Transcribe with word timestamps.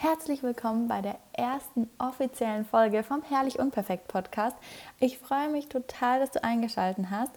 Herzlich 0.00 0.44
willkommen 0.44 0.86
bei 0.86 1.02
der 1.02 1.16
ersten 1.32 1.90
offiziellen 1.98 2.64
Folge 2.64 3.02
vom 3.02 3.20
Herrlich 3.20 3.58
Unperfekt 3.58 4.06
Podcast. 4.06 4.56
Ich 5.00 5.18
freue 5.18 5.48
mich 5.48 5.68
total, 5.68 6.20
dass 6.20 6.30
du 6.30 6.44
eingeschaltet 6.44 7.06
hast. 7.10 7.32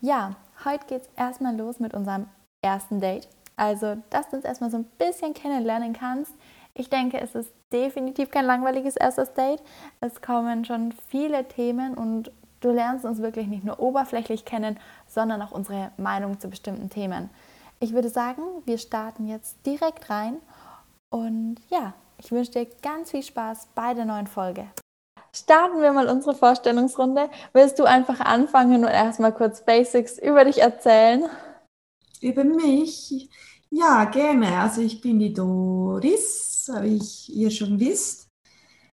Ja, 0.00 0.34
heute 0.64 0.86
geht 0.86 1.02
es 1.02 1.08
erstmal 1.18 1.54
los 1.54 1.80
mit 1.80 1.92
unserem 1.92 2.24
ersten 2.62 2.98
Date. 2.98 3.28
Also, 3.56 3.98
dass 4.08 4.30
du 4.30 4.36
uns 4.36 4.46
erstmal 4.46 4.70
so 4.70 4.78
ein 4.78 4.86
bisschen 4.96 5.34
kennenlernen 5.34 5.92
kannst. 5.92 6.32
Ich 6.72 6.88
denke, 6.88 7.20
es 7.20 7.34
ist 7.34 7.52
definitiv 7.74 8.30
kein 8.30 8.46
langweiliges 8.46 8.96
erstes 8.96 9.34
Date. 9.34 9.62
Es 10.00 10.22
kommen 10.22 10.64
schon 10.64 10.94
viele 11.08 11.46
Themen 11.46 11.92
und 11.92 12.32
du 12.60 12.70
lernst 12.70 13.04
uns 13.04 13.20
wirklich 13.20 13.48
nicht 13.48 13.64
nur 13.64 13.80
oberflächlich 13.80 14.46
kennen, 14.46 14.80
sondern 15.06 15.42
auch 15.42 15.52
unsere 15.52 15.90
Meinung 15.98 16.40
zu 16.40 16.48
bestimmten 16.48 16.88
Themen. 16.88 17.28
Ich 17.80 17.92
würde 17.92 18.08
sagen, 18.08 18.42
wir 18.64 18.78
starten 18.78 19.28
jetzt 19.28 19.66
direkt 19.66 20.08
rein 20.08 20.38
und 21.10 21.56
ja, 21.68 21.94
ich 22.18 22.30
wünsche 22.32 22.52
dir 22.52 22.66
ganz 22.82 23.10
viel 23.10 23.22
Spaß 23.22 23.68
bei 23.74 23.94
der 23.94 24.04
neuen 24.04 24.26
Folge. 24.26 24.66
Starten 25.32 25.80
wir 25.82 25.92
mal 25.92 26.08
unsere 26.08 26.34
Vorstellungsrunde. 26.34 27.30
Willst 27.52 27.78
du 27.78 27.84
einfach 27.84 28.20
anfangen 28.20 28.84
und 28.84 28.90
erstmal 28.90 29.32
kurz 29.32 29.64
Basics 29.64 30.18
über 30.18 30.44
dich 30.44 30.58
erzählen? 30.58 31.24
Über 32.20 32.44
mich? 32.44 33.28
Ja, 33.70 34.04
gerne. 34.06 34.58
Also 34.58 34.80
ich 34.80 35.00
bin 35.00 35.18
die 35.18 35.32
Doris, 35.32 36.70
wie 36.80 36.96
ich 36.96 37.34
ihr 37.34 37.50
schon 37.50 37.78
wisst. 37.78 38.28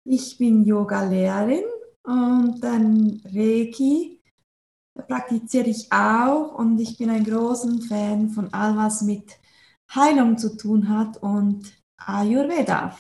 Ich 0.06 0.38
bin 0.38 0.64
Yoga-Lehrerin 0.64 1.66
und 2.04 2.62
dann 2.62 3.22
Reiki 3.26 4.22
praktiziere 5.08 5.70
ich 5.70 5.92
auch 5.92 6.56
und 6.56 6.80
ich 6.80 6.98
bin 6.98 7.10
ein 7.10 7.24
großer 7.24 7.72
Fan 7.88 8.30
von 8.30 8.54
all 8.54 8.76
was 8.76 9.02
mit 9.02 9.40
Heilung 9.94 10.38
zu 10.38 10.56
tun 10.56 10.90
hat 10.90 11.18
und 11.18 11.72
Ayurveda. 12.06 12.98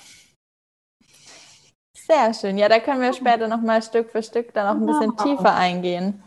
Sehr 1.94 2.34
schön. 2.34 2.58
Ja, 2.58 2.70
da 2.70 2.80
können 2.80 3.02
wir 3.02 3.14
später 3.14 3.48
noch 3.48 3.62
mal 3.62 3.82
Stück 3.84 4.10
für 4.10 4.24
Stück 4.24 4.54
dann 4.54 4.68
auch 4.68 4.82
ein 4.82 4.86
bisschen 4.86 5.14
wow. 5.16 5.24
tiefer 5.24 5.56
eingehen. 5.56 6.24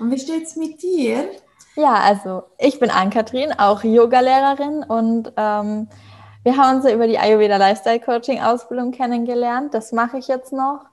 Und 0.00 0.10
wie 0.10 0.18
steht 0.18 0.44
es 0.44 0.56
mit 0.56 0.82
dir? 0.82 1.30
Ja, 1.76 1.94
also 1.94 2.44
ich 2.58 2.78
bin 2.78 2.90
Ann-Kathrin, 2.90 3.52
auch 3.58 3.82
Yogalehrerin 3.84 4.84
und 4.84 5.32
ähm, 5.36 5.88
wir 6.44 6.56
haben 6.56 6.76
uns 6.76 6.84
ja 6.84 6.94
über 6.94 7.06
die 7.06 7.18
Ayurveda 7.18 7.56
Lifestyle 7.56 8.00
Coaching 8.00 8.40
Ausbildung 8.40 8.92
kennengelernt. 8.92 9.74
Das 9.74 9.92
mache 9.92 10.18
ich 10.18 10.28
jetzt 10.28 10.52
noch. 10.52 10.84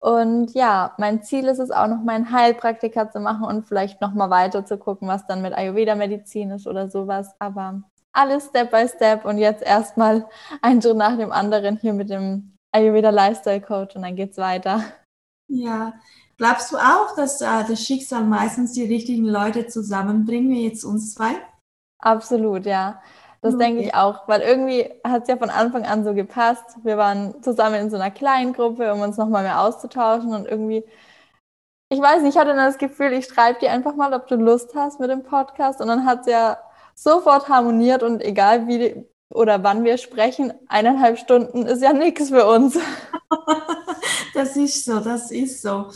Und 0.00 0.54
ja, 0.54 0.94
mein 0.98 1.22
Ziel 1.22 1.46
ist 1.46 1.58
es 1.58 1.70
auch 1.70 1.88
noch, 1.88 2.02
meinen 2.02 2.30
Heilpraktiker 2.30 3.10
zu 3.10 3.18
machen 3.18 3.44
und 3.44 3.66
vielleicht 3.66 4.00
noch 4.00 4.14
mal 4.14 4.30
weiter 4.30 4.64
zu 4.64 4.78
gucken, 4.78 5.08
was 5.08 5.26
dann 5.26 5.42
mit 5.42 5.54
Ayurveda 5.54 5.94
Medizin 5.94 6.50
ist 6.50 6.66
oder 6.66 6.88
sowas. 6.88 7.34
Aber 7.38 7.82
alles 8.18 8.46
Step 8.46 8.70
by 8.70 8.88
Step 8.88 9.24
und 9.24 9.38
jetzt 9.38 9.62
erstmal 9.62 10.28
ein 10.60 10.82
Schritt 10.82 10.96
nach 10.96 11.16
dem 11.16 11.32
anderen 11.32 11.76
hier 11.76 11.92
mit 11.92 12.10
dem 12.10 12.56
Ayurveda 12.72 13.10
Lifestyle 13.10 13.60
Coach 13.60 13.96
und 13.96 14.02
dann 14.02 14.16
geht's 14.16 14.36
weiter. 14.38 14.82
Ja, 15.48 15.94
glaubst 16.36 16.72
du 16.72 16.76
auch, 16.76 17.14
dass 17.16 17.40
äh, 17.40 17.64
das 17.66 17.82
Schicksal 17.82 18.24
meistens 18.24 18.72
die 18.72 18.84
richtigen 18.84 19.24
Leute 19.24 19.66
zusammenbringt, 19.66 20.50
wie 20.50 20.66
jetzt 20.66 20.84
uns 20.84 21.14
zwei? 21.14 21.36
Absolut, 22.00 22.66
ja. 22.66 23.00
Das 23.40 23.54
okay. 23.54 23.64
denke 23.64 23.82
ich 23.82 23.94
auch, 23.94 24.26
weil 24.26 24.40
irgendwie 24.40 24.90
hat 25.04 25.22
es 25.22 25.28
ja 25.28 25.36
von 25.36 25.48
Anfang 25.48 25.86
an 25.86 26.04
so 26.04 26.12
gepasst. 26.12 26.76
Wir 26.82 26.98
waren 26.98 27.40
zusammen 27.42 27.76
in 27.76 27.90
so 27.90 27.96
einer 27.96 28.10
kleinen 28.10 28.52
Gruppe, 28.52 28.92
um 28.92 29.00
uns 29.00 29.16
nochmal 29.16 29.44
mehr 29.44 29.60
auszutauschen 29.60 30.34
und 30.34 30.46
irgendwie, 30.46 30.84
ich 31.88 32.00
weiß 32.00 32.22
nicht, 32.22 32.34
ich 32.34 32.38
hatte 32.38 32.50
dann 32.50 32.66
das 32.66 32.78
Gefühl, 32.78 33.12
ich 33.12 33.26
schreibe 33.26 33.60
dir 33.60 33.70
einfach 33.70 33.94
mal, 33.94 34.12
ob 34.12 34.26
du 34.26 34.34
Lust 34.34 34.74
hast 34.74 34.98
mit 34.98 35.08
dem 35.08 35.22
Podcast 35.22 35.80
und 35.80 35.86
dann 35.86 36.04
hat 36.04 36.22
es 36.22 36.26
ja 36.26 36.58
sofort 36.98 37.48
harmoniert 37.48 38.02
und 38.02 38.22
egal 38.22 38.66
wie 38.66 39.04
oder 39.30 39.62
wann 39.62 39.84
wir 39.84 39.98
sprechen, 39.98 40.52
eineinhalb 40.68 41.18
Stunden 41.18 41.66
ist 41.66 41.82
ja 41.82 41.92
nichts 41.92 42.30
für 42.30 42.46
uns. 42.46 42.78
das 44.34 44.56
ist 44.56 44.84
so, 44.84 45.00
das 45.00 45.30
ist 45.30 45.62
so. 45.62 45.90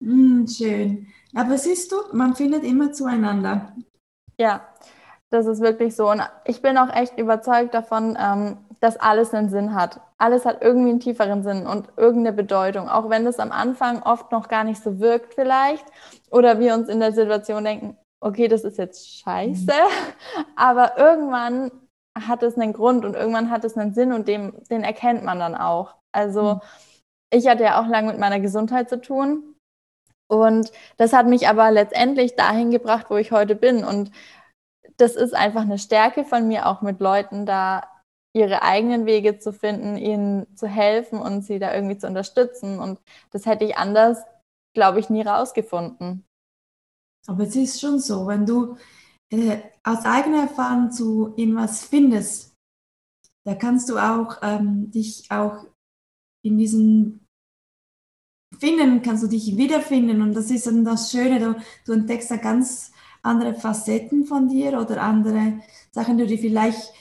Mm, 0.00 0.46
schön. 0.46 1.06
Aber 1.34 1.56
siehst 1.56 1.92
du, 1.92 1.96
man 2.12 2.34
findet 2.34 2.64
immer 2.64 2.92
zueinander. 2.92 3.74
Ja, 4.38 4.66
das 5.30 5.46
ist 5.46 5.60
wirklich 5.60 5.96
so. 5.96 6.10
Und 6.10 6.20
ich 6.44 6.60
bin 6.60 6.76
auch 6.76 6.94
echt 6.94 7.18
überzeugt 7.18 7.72
davon, 7.72 8.18
ähm, 8.20 8.58
dass 8.80 8.98
alles 8.98 9.32
einen 9.32 9.48
Sinn 9.48 9.74
hat. 9.74 10.00
Alles 10.18 10.44
hat 10.44 10.60
irgendwie 10.60 10.90
einen 10.90 11.00
tieferen 11.00 11.42
Sinn 11.42 11.66
und 11.66 11.88
irgendeine 11.96 12.36
Bedeutung. 12.36 12.88
Auch 12.88 13.08
wenn 13.08 13.24
das 13.24 13.38
am 13.38 13.52
Anfang 13.52 14.02
oft 14.02 14.32
noch 14.32 14.48
gar 14.48 14.64
nicht 14.64 14.82
so 14.82 14.98
wirkt 14.98 15.34
vielleicht 15.34 15.86
oder 16.30 16.58
wir 16.58 16.74
uns 16.74 16.88
in 16.88 17.00
der 17.00 17.12
Situation 17.12 17.64
denken, 17.64 17.96
okay, 18.22 18.48
das 18.48 18.64
ist 18.64 18.78
jetzt 18.78 19.18
scheiße, 19.20 19.72
mhm. 19.72 20.44
aber 20.56 20.96
irgendwann 20.96 21.70
hat 22.18 22.42
es 22.42 22.56
einen 22.56 22.72
Grund 22.72 23.04
und 23.04 23.14
irgendwann 23.14 23.50
hat 23.50 23.64
es 23.64 23.76
einen 23.76 23.94
Sinn 23.94 24.12
und 24.12 24.28
dem, 24.28 24.54
den 24.70 24.84
erkennt 24.84 25.24
man 25.24 25.38
dann 25.38 25.54
auch. 25.54 25.96
Also 26.12 26.54
mhm. 26.54 26.60
ich 27.32 27.46
hatte 27.48 27.64
ja 27.64 27.80
auch 27.80 27.88
lange 27.88 28.12
mit 28.12 28.20
meiner 28.20 28.40
Gesundheit 28.40 28.88
zu 28.88 29.00
tun 29.00 29.54
und 30.28 30.72
das 30.96 31.12
hat 31.12 31.26
mich 31.26 31.48
aber 31.48 31.70
letztendlich 31.70 32.36
dahin 32.36 32.70
gebracht, 32.70 33.06
wo 33.08 33.16
ich 33.16 33.32
heute 33.32 33.54
bin 33.54 33.84
und 33.84 34.10
das 34.96 35.16
ist 35.16 35.34
einfach 35.34 35.62
eine 35.62 35.78
Stärke 35.78 36.24
von 36.24 36.46
mir, 36.46 36.66
auch 36.66 36.82
mit 36.82 37.00
Leuten 37.00 37.46
da 37.46 37.82
ihre 38.34 38.62
eigenen 38.62 39.04
Wege 39.04 39.38
zu 39.38 39.52
finden, 39.52 39.96
ihnen 39.96 40.56
zu 40.56 40.66
helfen 40.66 41.20
und 41.20 41.42
sie 41.42 41.58
da 41.58 41.74
irgendwie 41.74 41.98
zu 41.98 42.06
unterstützen. 42.06 42.78
Und 42.78 42.98
das 43.30 43.46
hätte 43.46 43.64
ich 43.64 43.76
anders, 43.76 44.22
glaube 44.74 45.00
ich, 45.00 45.10
nie 45.10 45.22
rausgefunden. 45.22 46.24
Aber 47.26 47.44
es 47.44 47.56
ist 47.56 47.80
schon 47.80 47.98
so, 47.98 48.26
wenn 48.26 48.46
du 48.46 48.76
äh, 49.30 49.58
aus 49.82 50.04
eigener 50.04 50.42
Erfahrung 50.42 50.90
zu 50.90 51.34
irgendwas 51.36 51.84
findest, 51.84 52.54
da 53.44 53.54
kannst 53.54 53.88
du 53.88 53.98
auch 53.98 54.38
ähm, 54.42 54.90
dich 54.90 55.30
auch 55.30 55.66
in 56.44 56.58
diesen 56.58 57.26
Finden, 58.58 59.02
kannst 59.02 59.22
du 59.22 59.28
dich 59.28 59.56
wiederfinden. 59.56 60.22
Und 60.22 60.34
das 60.34 60.50
ist 60.50 60.66
dann 60.66 60.84
das 60.84 61.10
Schöne, 61.10 61.40
du, 61.40 61.56
du 61.86 61.92
entdeckst 61.92 62.30
da 62.30 62.36
ganz 62.36 62.92
andere 63.22 63.54
Facetten 63.54 64.26
von 64.26 64.48
dir 64.48 64.78
oder 64.80 65.02
andere 65.02 65.60
Sachen, 65.90 66.18
die 66.18 66.38
vielleicht 66.38 66.92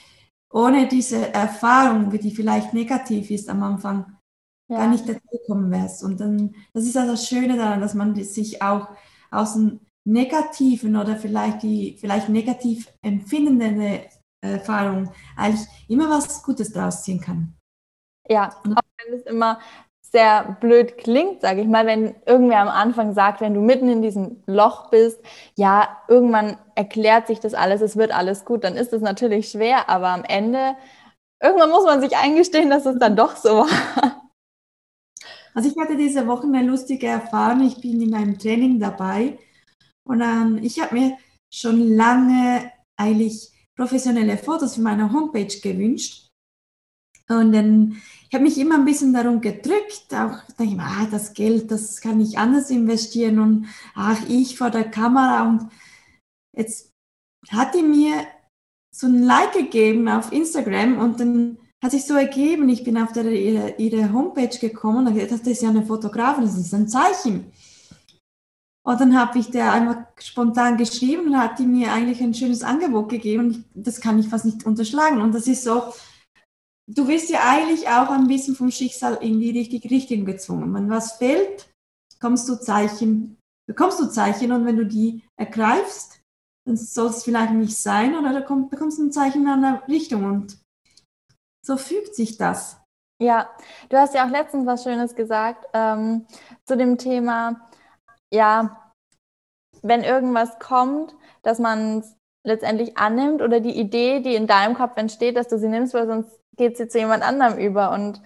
ohne 0.51 0.87
diese 0.87 1.33
Erfahrung, 1.33 2.09
die 2.11 2.31
vielleicht 2.31 2.73
negativ 2.73 3.31
ist 3.31 3.49
am 3.49 3.63
Anfang, 3.63 4.17
ja. 4.69 4.77
gar 4.77 4.87
nicht 4.87 5.07
dazu 5.07 5.39
kommen 5.47 5.71
wärst. 5.71 6.03
Und 6.03 6.19
dann, 6.19 6.55
das 6.73 6.85
ist 6.85 6.97
also 6.97 7.13
das 7.13 7.27
Schöne 7.27 7.57
daran, 7.57 7.81
dass 7.81 7.93
man 7.93 8.15
sich 8.15 8.61
auch 8.61 8.89
aus 9.31 9.53
dem 9.53 9.79
negativen 10.07 10.95
oder 10.95 11.15
vielleicht 11.15 11.63
die 11.63 11.97
vielleicht 11.99 12.29
negativ 12.29 12.91
empfindende 13.01 14.05
Erfahrung 14.43 15.11
eigentlich 15.35 15.67
immer 15.87 16.09
was 16.09 16.41
Gutes 16.43 16.73
draus 16.73 17.03
ziehen 17.03 17.21
kann. 17.21 17.53
Ja, 18.27 18.49
auch 18.49 18.81
wenn 19.05 19.13
es 19.13 19.25
immer 19.25 19.59
sehr 20.01 20.57
blöd 20.59 20.97
klingt, 20.97 21.41
sage 21.41 21.61
ich 21.61 21.67
mal, 21.67 21.85
wenn 21.85 22.15
irgendwer 22.25 22.59
am 22.59 22.67
Anfang 22.67 23.13
sagt, 23.13 23.39
wenn 23.39 23.53
du 23.53 23.61
mitten 23.61 23.87
in 23.87 24.01
diesem 24.01 24.43
Loch 24.45 24.89
bist, 24.89 25.21
ja, 25.55 25.97
irgendwann 26.07 26.57
erklärt 26.75 27.27
sich 27.27 27.39
das 27.39 27.53
alles, 27.53 27.81
es 27.81 27.95
wird 27.95 28.13
alles 28.13 28.43
gut, 28.43 28.63
dann 28.63 28.75
ist 28.75 28.91
es 28.91 29.01
natürlich 29.01 29.49
schwer, 29.49 29.89
aber 29.89 30.09
am 30.09 30.25
Ende, 30.25 30.75
irgendwann 31.41 31.69
muss 31.69 31.85
man 31.85 32.01
sich 32.01 32.17
eingestehen, 32.17 32.69
dass 32.69 32.85
es 32.85 32.99
dann 32.99 33.15
doch 33.15 33.37
so 33.37 33.49
war. 33.49 34.21
Also 35.53 35.69
ich 35.69 35.77
hatte 35.77 35.97
diese 35.97 36.27
Woche 36.27 36.47
eine 36.47 36.63
lustige 36.63 37.07
Erfahrung, 37.07 37.65
ich 37.65 37.79
bin 37.79 38.01
in 38.01 38.13
einem 38.13 38.37
Training 38.37 38.79
dabei 38.79 39.37
und 40.11 40.21
ähm, 40.21 40.59
ich 40.61 40.79
habe 40.81 40.93
mir 40.93 41.17
schon 41.53 41.95
lange 41.95 42.71
eigentlich 42.97 43.49
professionelle 43.77 44.37
Fotos 44.37 44.75
für 44.75 44.81
meine 44.81 45.11
Homepage 45.11 45.59
gewünscht. 45.61 46.27
Und 47.29 47.53
dann, 47.53 48.01
ich 48.27 48.33
habe 48.33 48.43
mich 48.43 48.57
immer 48.57 48.75
ein 48.75 48.83
bisschen 48.83 49.13
darum 49.13 49.39
gedrückt, 49.39 50.13
auch 50.13 50.43
denke 50.59 50.75
ich, 50.75 50.79
ah, 50.81 51.07
das 51.09 51.33
Geld, 51.33 51.71
das 51.71 52.01
kann 52.01 52.19
ich 52.19 52.37
anders 52.37 52.69
investieren 52.69 53.39
und 53.39 53.67
ach, 53.95 54.21
ich 54.27 54.57
vor 54.57 54.69
der 54.69 54.91
Kamera. 54.91 55.47
Und 55.47 55.71
jetzt 56.57 56.91
hat 57.49 57.73
die 57.73 57.83
mir 57.83 58.27
so 58.93 59.07
ein 59.07 59.23
Like 59.23 59.53
gegeben 59.53 60.09
auf 60.09 60.33
Instagram 60.33 60.97
und 60.97 61.21
dann 61.21 61.57
hat 61.81 61.91
sich 61.91 62.05
so 62.05 62.15
ergeben, 62.15 62.67
ich 62.67 62.83
bin 62.83 62.97
auf 62.97 63.13
der, 63.13 63.25
ihre, 63.31 63.75
ihre 63.77 64.11
Homepage 64.11 64.59
gekommen 64.59 65.07
und 65.07 65.13
gesagt, 65.13 65.31
das 65.31 65.47
ist 65.47 65.61
ja 65.61 65.69
eine 65.69 65.85
Fotografin, 65.85 66.43
das 66.43 66.57
ist 66.57 66.73
ein 66.73 66.89
Zeichen. 66.89 67.51
Und 68.83 68.99
dann 68.99 69.17
habe 69.17 69.37
ich 69.37 69.51
der 69.51 69.71
einfach 69.71 70.07
spontan 70.19 70.77
geschrieben 70.77 71.27
und 71.27 71.37
hat 71.37 71.59
die 71.59 71.67
mir 71.67 71.93
eigentlich 71.93 72.21
ein 72.21 72.33
schönes 72.33 72.63
Angebot 72.63 73.09
gegeben. 73.09 73.51
Ich, 73.51 73.83
das 73.83 74.01
kann 74.01 74.17
ich 74.19 74.27
fast 74.27 74.45
nicht 74.45 74.65
unterschlagen. 74.65 75.21
Und 75.21 75.35
das 75.35 75.47
ist 75.47 75.63
so, 75.63 75.93
du 76.87 77.07
wirst 77.07 77.29
ja 77.29 77.41
eigentlich 77.43 77.87
auch 77.87 78.09
ein 78.09 78.27
bisschen 78.27 78.55
vom 78.55 78.71
Schicksal 78.71 79.19
in 79.21 79.39
die 79.39 79.51
richtige 79.51 79.89
Richtung 79.89 80.25
gezwungen. 80.25 80.73
Wenn 80.73 80.89
was 80.89 81.13
fehlt, 81.13 81.69
kommst 82.19 82.49
du 82.49 82.55
Zeichen, 82.55 83.37
bekommst 83.67 83.99
du 83.99 84.07
Zeichen 84.07 84.51
und 84.51 84.65
wenn 84.65 84.77
du 84.77 84.85
die 84.85 85.23
ergreifst, 85.39 86.19
dann 86.65 86.77
soll 86.77 87.09
es 87.09 87.23
vielleicht 87.23 87.53
nicht 87.53 87.77
sein 87.77 88.15
oder 88.15 88.41
kommt, 88.41 88.69
bekommst 88.69 88.99
du 88.99 89.03
ein 89.03 89.11
Zeichen 89.11 89.43
in 89.43 89.49
einer 89.49 89.87
Richtung 89.87 90.25
und 90.25 90.57
so 91.65 91.77
fügt 91.77 92.15
sich 92.15 92.37
das. 92.37 92.77
Ja, 93.21 93.49
du 93.89 93.97
hast 93.97 94.15
ja 94.15 94.25
auch 94.25 94.31
letztens 94.31 94.65
was 94.65 94.83
Schönes 94.83 95.15
gesagt 95.15 95.67
ähm, 95.73 96.25
zu 96.65 96.75
dem 96.75 96.97
Thema, 96.97 97.69
ja, 98.33 98.93
wenn 99.81 100.03
irgendwas 100.03 100.59
kommt, 100.59 101.15
dass 101.43 101.59
man 101.59 102.03
letztendlich 102.43 102.97
annimmt 102.97 103.41
oder 103.41 103.59
die 103.59 103.77
Idee, 103.77 104.19
die 104.21 104.35
in 104.35 104.47
deinem 104.47 104.75
Kopf 104.75 104.97
entsteht, 104.97 105.37
dass 105.37 105.47
du 105.47 105.57
sie 105.57 105.67
nimmst, 105.67 105.93
weil 105.93 106.07
sonst 106.07 106.39
geht 106.55 106.77
sie 106.77 106.87
zu 106.87 106.99
jemand 106.99 107.23
anderem 107.23 107.57
über. 107.57 107.91
Und 107.91 108.21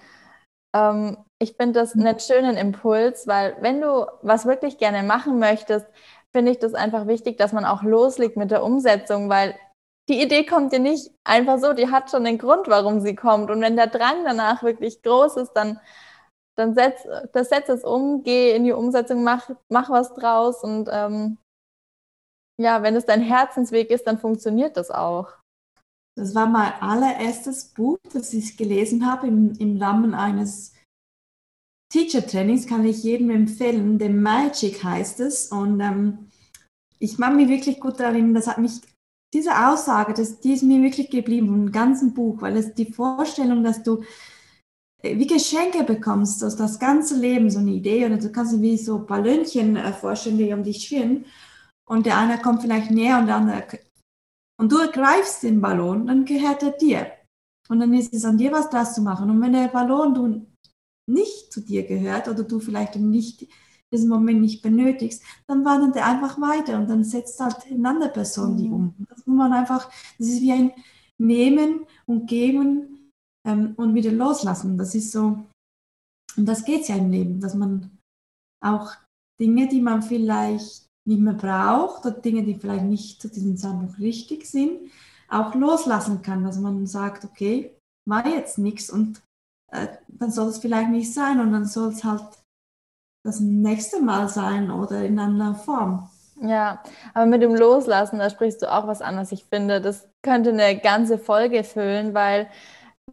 ähm, 0.75 1.18
ich 1.40 1.56
finde 1.57 1.80
das 1.80 1.94
einen 1.94 2.19
schönen 2.19 2.57
Impuls, 2.57 3.28
weil 3.28 3.57
wenn 3.62 3.81
du 3.81 4.06
was 4.22 4.46
wirklich 4.46 4.78
gerne 4.78 5.04
machen 5.04 5.40
möchtest, 5.40 5.88
finde 6.31 6.52
ich 6.52 6.60
das 6.60 6.74
einfach 6.74 7.07
wichtig, 7.07 7.38
dass 7.38 7.54
man 7.54 7.66
auch 7.66 7.84
loslegt 7.84 8.38
mit 8.38 8.52
der 8.52 8.63
Umsetzung, 8.63 9.30
weil 9.30 9.56
die 10.10 10.22
Idee 10.22 10.46
kommt 10.46 10.72
dir 10.72 10.80
nicht 10.80 11.12
einfach 11.24 11.57
so, 11.60 11.74
die 11.74 11.90
hat 11.90 12.12
schon 12.12 12.25
den 12.25 12.38
Grund, 12.38 12.68
warum 12.68 13.00
sie 13.00 13.16
kommt. 13.16 13.50
Und 13.50 13.62
wenn 13.62 13.75
der 13.75 13.88
Drang 13.88 14.24
danach 14.24 14.62
wirklich 14.62 15.02
groß 15.02 15.38
ist, 15.38 15.54
dann, 15.54 15.80
dann 16.57 16.74
setz, 16.74 17.07
das 17.34 17.50
setz 17.50 17.69
es 17.69 17.84
um, 17.84 18.24
geh 18.24 18.56
in 18.56 18.63
die 18.63 18.72
Umsetzung, 18.72 19.24
mach, 19.24 19.50
mach 19.69 19.90
was 19.90 20.13
draus 20.13 20.63
und 20.63 20.90
ähm, 20.92 21.38
ja, 22.57 22.84
wenn 22.84 22.96
es 22.96 23.06
dein 23.06 23.22
Herzensweg 23.22 23.90
ist, 23.90 24.07
dann 24.07 24.18
funktioniert 24.18 24.78
das 24.78 24.92
auch. 24.92 25.34
Das 26.18 26.34
war 26.34 26.48
mein 26.48 26.72
allererstes 26.81 27.66
Buch, 27.66 27.98
das 28.13 28.34
ich 28.34 28.56
gelesen 28.56 29.06
habe 29.06 29.28
im, 29.28 29.54
im 29.60 29.81
Rahmen 29.81 30.13
eines 30.13 30.74
Teacher-Trainings, 31.92 32.68
kann 32.68 32.86
ich 32.86 33.04
jedem 33.04 33.30
empfehlen. 33.30 34.00
The 34.00 34.10
Magic 34.10 34.84
heißt 34.84 35.19
es. 35.19 35.52
Und 35.52 35.81
ähm, 35.81 36.30
ich 37.00 37.18
mache 37.18 37.34
mich 37.34 37.50
wirklich 37.50 37.80
gut 37.81 38.00
darin. 38.00 38.34
Das 38.34 38.48
hat 38.48 38.57
mich, 38.57 38.81
diese 39.34 39.68
Aussage, 39.68 40.13
das, 40.13 40.40
die 40.40 40.54
ist 40.54 40.63
mir 40.63 40.81
wirklich 40.81 41.10
geblieben, 41.10 41.54
im 41.54 41.72
ganzen 41.74 42.13
Buch, 42.13 42.42
weil 42.42 42.56
es 42.56 42.74
die 42.74 42.92
Vorstellung, 42.92 43.63
dass 43.63 43.84
du 43.84 44.04
wie 45.18 45.28
Geschenke 45.28 45.84
bekommst 45.84 46.44
aus 46.44 46.56
das 46.56 46.80
ganze 46.80 47.16
Leben, 47.18 47.50
so 47.50 47.60
eine 47.60 47.72
Idee, 47.72 48.06
oder 48.06 48.18
du 48.18 48.31
kannst 48.31 48.54
dir 48.54 48.62
wie 48.62 48.78
so 48.78 49.00
Ballönchen 49.00 49.75
äh, 49.75 49.94
vorstellen, 49.94 50.38
die 50.38 50.54
um 50.54 50.63
dich 50.63 50.88
schwirren 50.88 51.25
und 51.88 52.06
der 52.06 52.18
eine 52.18 52.40
kommt 52.40 52.62
vielleicht 52.62 52.92
näher 52.92 53.19
und 53.19 53.28
der 53.28 53.36
andere 53.36 53.63
und 54.57 54.72
du 54.72 54.78
ergreifst 54.78 55.44
den 55.44 55.62
Ballon, 55.62 56.07
dann 56.07 56.25
gehört 56.25 56.63
er 56.63 56.72
dir. 56.72 57.12
Und 57.68 57.80
dann 57.80 57.94
ist 57.94 58.13
es 58.13 58.25
an 58.25 58.38
dir, 58.38 58.52
was 58.52 58.69
das 58.69 58.94
zu 58.96 59.02
machen. 59.02 59.30
Und 59.30 59.42
wenn 59.42 59.54
der 59.54 59.68
Ballon 59.68 60.13
du 60.13 60.46
nicht 61.07 61.52
zu 61.52 61.62
dir 61.62 61.84
gehört 61.84 62.28
oder 62.28 62.44
du 62.44 62.60
vielleicht 62.60 62.96
nicht 62.96 63.48
diesen 63.92 64.10
Moment 64.10 64.42
nicht 64.42 64.62
benötigst, 64.62 65.24
dann 65.48 65.66
wandert 65.66 65.96
er 65.96 66.07
einfach 66.07 66.40
weiter 66.40 66.78
und 66.78 66.90
dann 66.90 67.04
setzt 67.04 67.40
halt 67.40 67.57
eine 67.69 67.88
andere 67.88 68.10
Person 68.10 68.57
die 68.57 68.68
mhm. 68.68 68.74
um. 68.74 68.96
Das 69.10 69.25
muss 69.25 69.38
man 69.38 69.54
einfach, 69.54 69.90
das 70.18 70.28
ist 70.28 70.42
wie 70.42 70.52
ein 70.52 70.72
Nehmen 71.18 71.86
und 72.06 72.28
Geben 72.28 72.94
ähm, 73.45 73.74
und 73.77 73.94
wieder 73.94 74.12
loslassen. 74.12 74.77
Das 74.77 74.95
ist 74.95 75.12
so, 75.12 75.45
und 76.38 76.45
das 76.45 76.65
geht 76.65 76.88
ja 76.88 76.95
im 76.95 77.12
Leben, 77.12 77.39
dass 77.39 77.53
man 77.53 77.97
auch 78.63 78.94
Dinge, 79.39 79.68
die 79.68 79.81
man 79.81 80.01
vielleicht 80.01 80.88
nicht 81.07 81.21
mehr 81.21 81.33
braucht 81.33 82.06
oder 82.06 82.19
Dinge, 82.19 82.44
die 82.44 82.56
vielleicht 82.56 82.86
nicht 82.86 83.21
zu 83.21 83.30
diesem 83.30 83.57
Zeitpunkt 83.57 84.00
richtig 84.00 84.45
sind, 84.45 84.92
auch 85.30 85.53
loslassen 85.56 86.21
kann, 86.21 86.44
dass 86.44 86.57
man 86.57 86.88
sagt, 86.88 87.25
okay, 87.25 87.75
war 88.07 88.27
jetzt 88.27 88.57
nichts 88.57 88.89
und 88.89 89.21
äh, 89.71 89.88
dann 90.07 90.31
soll 90.31 90.50
es 90.50 90.59
vielleicht 90.59 90.89
nicht 90.89 91.13
sein 91.13 91.39
und 91.39 91.51
dann 91.51 91.65
soll 91.65 91.92
es 91.92 92.03
halt 92.03 92.25
das 93.24 93.39
nächste 93.39 94.01
Mal 94.01 94.30
sein 94.30 94.69
oder 94.71 95.03
in 95.03 95.19
einer 95.19 95.56
Form. 95.56 96.09
Ja, 96.42 96.83
aber 97.13 97.25
mit 97.25 97.42
dem 97.42 97.56
Loslassen, 97.56 98.19
da 98.19 98.30
sprichst 98.30 98.62
du 98.62 98.71
auch 98.71 98.88
was 98.88 99.01
an, 99.01 99.15
was 99.15 99.31
ich 99.31 99.45
finde. 99.45 99.81
Das 99.81 100.07
könnte 100.21 100.51
eine 100.51 100.80
ganze 100.80 101.18
Folge 101.18 101.63
füllen, 101.63 102.13
weil 102.13 102.47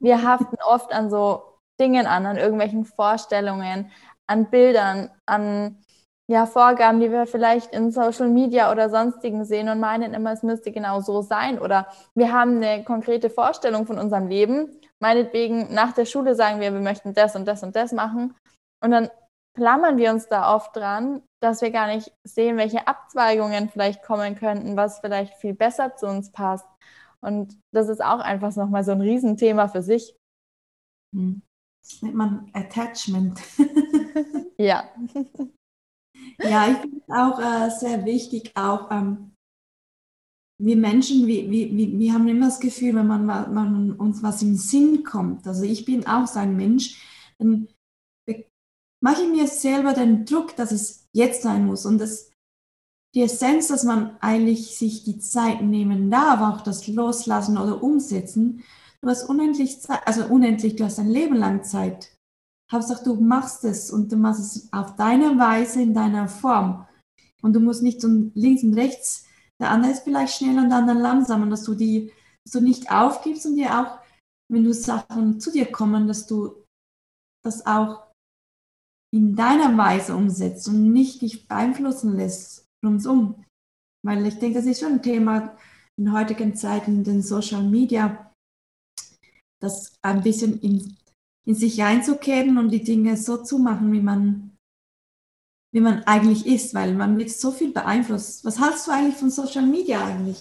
wir 0.02 0.22
haften 0.22 0.56
oft 0.66 0.92
an 0.92 1.10
so 1.10 1.58
Dingen 1.80 2.06
an, 2.06 2.26
an 2.26 2.36
irgendwelchen 2.36 2.84
Vorstellungen, 2.84 3.90
an 4.26 4.50
Bildern, 4.50 5.10
an 5.26 5.82
ja, 6.28 6.46
Vorgaben, 6.46 7.00
die 7.00 7.10
wir 7.10 7.26
vielleicht 7.26 7.72
in 7.72 7.90
Social 7.90 8.28
Media 8.28 8.70
oder 8.70 8.88
sonstigen 8.88 9.44
sehen 9.44 9.68
und 9.68 9.80
meinen 9.80 10.14
immer, 10.14 10.32
es 10.32 10.42
müsste 10.42 10.70
genau 10.72 11.00
so 11.00 11.20
sein. 11.22 11.58
Oder 11.58 11.88
wir 12.14 12.32
haben 12.32 12.62
eine 12.62 12.84
konkrete 12.84 13.28
Vorstellung 13.30 13.86
von 13.86 13.98
unserem 13.98 14.28
Leben. 14.28 14.80
Meinetwegen 15.00 15.74
nach 15.74 15.92
der 15.92 16.04
Schule 16.04 16.34
sagen 16.34 16.60
wir, 16.60 16.72
wir 16.72 16.80
möchten 16.80 17.12
das 17.12 17.34
und 17.36 17.46
das 17.46 17.62
und 17.62 17.74
das 17.74 17.92
machen. 17.92 18.34
Und 18.82 18.92
dann 18.92 19.10
klammern 19.54 19.98
wir 19.98 20.10
uns 20.10 20.28
da 20.28 20.54
oft 20.54 20.74
dran, 20.76 21.22
dass 21.40 21.60
wir 21.60 21.70
gar 21.70 21.88
nicht 21.88 22.12
sehen, 22.24 22.56
welche 22.56 22.86
Abzweigungen 22.86 23.68
vielleicht 23.68 24.02
kommen 24.02 24.36
könnten, 24.36 24.76
was 24.76 25.00
vielleicht 25.00 25.34
viel 25.34 25.54
besser 25.54 25.96
zu 25.96 26.06
uns 26.06 26.30
passt. 26.32 26.66
Und 27.22 27.58
das 27.72 27.88
ist 27.88 28.02
auch 28.02 28.20
einfach 28.20 28.54
nochmal 28.56 28.84
so 28.84 28.92
ein 28.92 29.00
Riesenthema 29.00 29.68
für 29.68 29.82
sich. 29.82 30.16
Hm. 31.14 31.42
Das 31.82 32.02
nennt 32.02 32.14
man 32.14 32.50
Attachment. 32.52 33.40
ja. 34.58 34.84
Ja, 36.38 36.70
ich 36.70 36.78
finde 36.78 36.96
es 36.98 37.14
auch 37.14 37.38
äh, 37.38 37.70
sehr 37.70 38.04
wichtig, 38.04 38.52
auch 38.54 38.90
ähm, 38.90 39.34
wir 40.58 40.76
Menschen, 40.76 41.26
wir, 41.26 41.50
wir, 41.50 41.70
wir 41.70 42.12
haben 42.12 42.28
immer 42.28 42.46
das 42.46 42.60
Gefühl, 42.60 42.94
wenn 42.94 43.06
man, 43.06 43.26
man 43.26 43.92
uns 43.92 44.22
was 44.22 44.42
im 44.42 44.56
Sinn 44.56 45.02
kommt, 45.04 45.46
also 45.46 45.64
ich 45.64 45.84
bin 45.84 46.06
auch 46.06 46.26
so 46.26 46.38
ein 46.38 46.56
Mensch, 46.56 47.00
dann 47.38 47.68
mache 49.00 49.22
ich 49.22 49.28
mir 49.28 49.48
selber 49.48 49.92
den 49.92 50.24
Druck, 50.24 50.54
dass 50.56 50.70
es 50.70 51.08
jetzt 51.12 51.42
sein 51.42 51.66
muss 51.66 51.86
und 51.86 51.98
das, 51.98 52.31
die 53.14 53.22
Essenz, 53.22 53.68
dass 53.68 53.84
man 53.84 54.16
eigentlich 54.20 54.76
sich 54.76 55.04
die 55.04 55.18
Zeit 55.18 55.62
nehmen 55.62 56.10
darf, 56.10 56.40
auch 56.40 56.60
das 56.62 56.86
Loslassen 56.86 57.58
oder 57.58 57.82
Umsetzen, 57.82 58.64
du 59.02 59.08
hast 59.08 59.28
unendlich 59.28 59.80
Zeit, 59.80 60.00
also 60.06 60.24
unendlich, 60.26 60.76
du 60.76 60.84
hast 60.84 60.98
ein 60.98 61.10
Leben 61.10 61.36
lang 61.36 61.64
Zeit. 61.64 62.16
Hauptsache, 62.70 63.04
du 63.04 63.14
machst 63.16 63.64
es 63.64 63.90
und 63.90 64.10
du 64.10 64.16
machst 64.16 64.40
es 64.40 64.72
auf 64.72 64.96
deine 64.96 65.38
Weise, 65.38 65.82
in 65.82 65.92
deiner 65.92 66.26
Form. 66.28 66.86
Und 67.42 67.52
du 67.52 67.60
musst 67.60 67.82
nicht 67.82 68.00
so 68.00 68.08
links 68.34 68.62
und 68.62 68.74
rechts, 68.74 69.26
der 69.60 69.70
andere 69.70 69.92
ist 69.92 70.04
vielleicht 70.04 70.34
schnell 70.34 70.58
und 70.58 70.70
der 70.70 70.78
andere 70.78 70.98
langsam. 70.98 71.42
Und 71.42 71.50
dass 71.50 71.64
du 71.64 71.74
die, 71.74 72.10
dass 72.44 72.52
du 72.52 72.60
nicht 72.60 72.90
aufgibst 72.90 73.44
und 73.44 73.56
dir 73.56 73.78
auch, 73.78 73.98
wenn 74.50 74.64
du 74.64 74.72
Sachen 74.72 75.38
zu 75.38 75.52
dir 75.52 75.70
kommen, 75.70 76.06
dass 76.06 76.26
du 76.26 76.64
das 77.44 77.66
auch 77.66 78.06
in 79.14 79.36
deiner 79.36 79.76
Weise 79.76 80.16
umsetzt 80.16 80.66
und 80.68 80.92
nicht 80.92 81.20
dich 81.20 81.46
beeinflussen 81.46 82.16
lässt 82.16 82.61
rundum. 82.84 83.44
Weil 84.04 84.26
ich 84.26 84.38
denke, 84.38 84.58
das 84.58 84.66
ist 84.66 84.80
schon 84.80 84.94
ein 84.94 85.02
Thema 85.02 85.56
in 85.98 86.12
heutigen 86.12 86.56
Zeiten, 86.56 86.96
in 86.96 87.04
den 87.04 87.22
Social 87.22 87.62
Media, 87.62 88.32
das 89.60 89.94
ein 90.02 90.22
bisschen 90.22 90.58
in 90.60 90.96
in 91.44 91.54
sich 91.54 91.82
einzukehren 91.82 92.58
und 92.58 92.70
die 92.70 92.84
Dinge 92.84 93.16
so 93.16 93.38
zu 93.38 93.58
machen, 93.58 93.92
wie 93.92 94.00
man, 94.00 94.56
wie 95.72 95.80
man 95.80 96.04
eigentlich 96.04 96.46
ist, 96.46 96.74
weil 96.74 96.94
man 96.94 97.18
wird 97.18 97.30
so 97.30 97.50
viel 97.50 97.72
beeinflusst. 97.72 98.44
Was 98.44 98.60
hältst 98.60 98.86
du 98.86 98.92
eigentlich 98.92 99.16
von 99.16 99.30
Social 99.30 99.66
Media 99.66 100.04
eigentlich? 100.04 100.40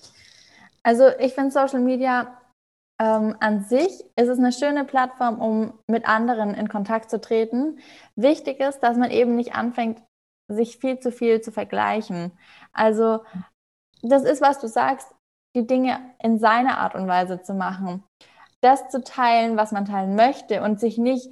Also 0.83 1.07
ich 1.19 1.33
finde 1.33 1.51
Social 1.51 1.79
Media 1.79 2.37
ähm, 2.99 3.35
an 3.39 3.63
sich 3.63 4.03
ist 4.15 4.27
es 4.27 4.37
eine 4.37 4.51
schöne 4.51 4.85
Plattform, 4.85 5.39
um 5.39 5.73
mit 5.87 6.05
anderen 6.07 6.53
in 6.53 6.69
Kontakt 6.69 7.09
zu 7.09 7.19
treten. 7.19 7.79
Wichtig 8.15 8.59
ist, 8.59 8.79
dass 8.79 8.97
man 8.97 9.09
eben 9.09 9.35
nicht 9.35 9.55
anfängt, 9.55 10.01
sich 10.53 10.77
viel 10.77 10.99
zu 10.99 11.11
viel 11.11 11.41
zu 11.41 11.51
vergleichen. 11.51 12.31
Also 12.73 13.19
das 14.01 14.23
ist, 14.23 14.41
was 14.41 14.59
du 14.59 14.67
sagst, 14.67 15.13
die 15.55 15.67
Dinge 15.67 15.99
in 16.19 16.39
seiner 16.39 16.77
Art 16.77 16.95
und 16.95 17.07
Weise 17.07 17.41
zu 17.41 17.53
machen 17.53 18.03
das 18.61 18.89
zu 18.89 19.03
teilen, 19.03 19.57
was 19.57 19.71
man 19.71 19.85
teilen 19.85 20.15
möchte 20.15 20.61
und 20.61 20.79
sich 20.79 20.97
nicht 20.97 21.29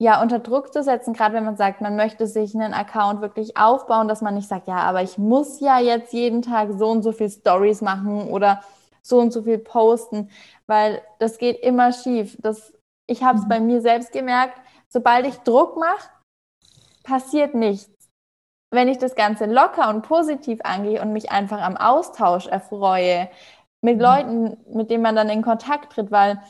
ja 0.00 0.22
unter 0.22 0.38
Druck 0.38 0.72
zu 0.72 0.82
setzen, 0.82 1.12
gerade 1.12 1.34
wenn 1.34 1.44
man 1.44 1.56
sagt, 1.56 1.80
man 1.80 1.96
möchte 1.96 2.26
sich 2.26 2.54
einen 2.54 2.74
Account 2.74 3.20
wirklich 3.20 3.56
aufbauen, 3.56 4.08
dass 4.08 4.22
man 4.22 4.34
nicht 4.34 4.48
sagt, 4.48 4.66
ja, 4.66 4.78
aber 4.78 5.02
ich 5.02 5.18
muss 5.18 5.60
ja 5.60 5.78
jetzt 5.78 6.12
jeden 6.12 6.42
Tag 6.42 6.70
so 6.78 6.90
und 6.90 7.02
so 7.02 7.12
viel 7.12 7.30
Stories 7.30 7.80
machen 7.80 8.28
oder 8.28 8.62
so 9.02 9.20
und 9.20 9.32
so 9.32 9.42
viel 9.42 9.58
posten, 9.58 10.30
weil 10.66 11.02
das 11.18 11.38
geht 11.38 11.60
immer 11.60 11.92
schief. 11.92 12.36
Das, 12.40 12.72
ich 13.08 13.22
habe 13.22 13.38
es 13.38 13.44
mhm. 13.44 13.48
bei 13.48 13.60
mir 13.60 13.80
selbst 13.80 14.12
gemerkt, 14.12 14.60
sobald 14.88 15.26
ich 15.26 15.36
Druck 15.38 15.76
mache, 15.76 16.10
passiert 17.04 17.54
nichts. 17.54 17.93
Wenn 18.74 18.88
ich 18.88 18.98
das 18.98 19.14
Ganze 19.14 19.46
locker 19.46 19.88
und 19.88 20.02
positiv 20.02 20.60
angehe 20.64 21.00
und 21.00 21.12
mich 21.12 21.30
einfach 21.30 21.60
am 21.60 21.76
Austausch 21.76 22.46
erfreue, 22.46 23.28
mit 23.84 23.96
mhm. 23.96 24.02
Leuten, 24.02 24.56
mit 24.72 24.90
denen 24.90 25.02
man 25.02 25.14
dann 25.14 25.28
in 25.28 25.42
Kontakt 25.42 25.92
tritt, 25.92 26.10
weil 26.10 26.40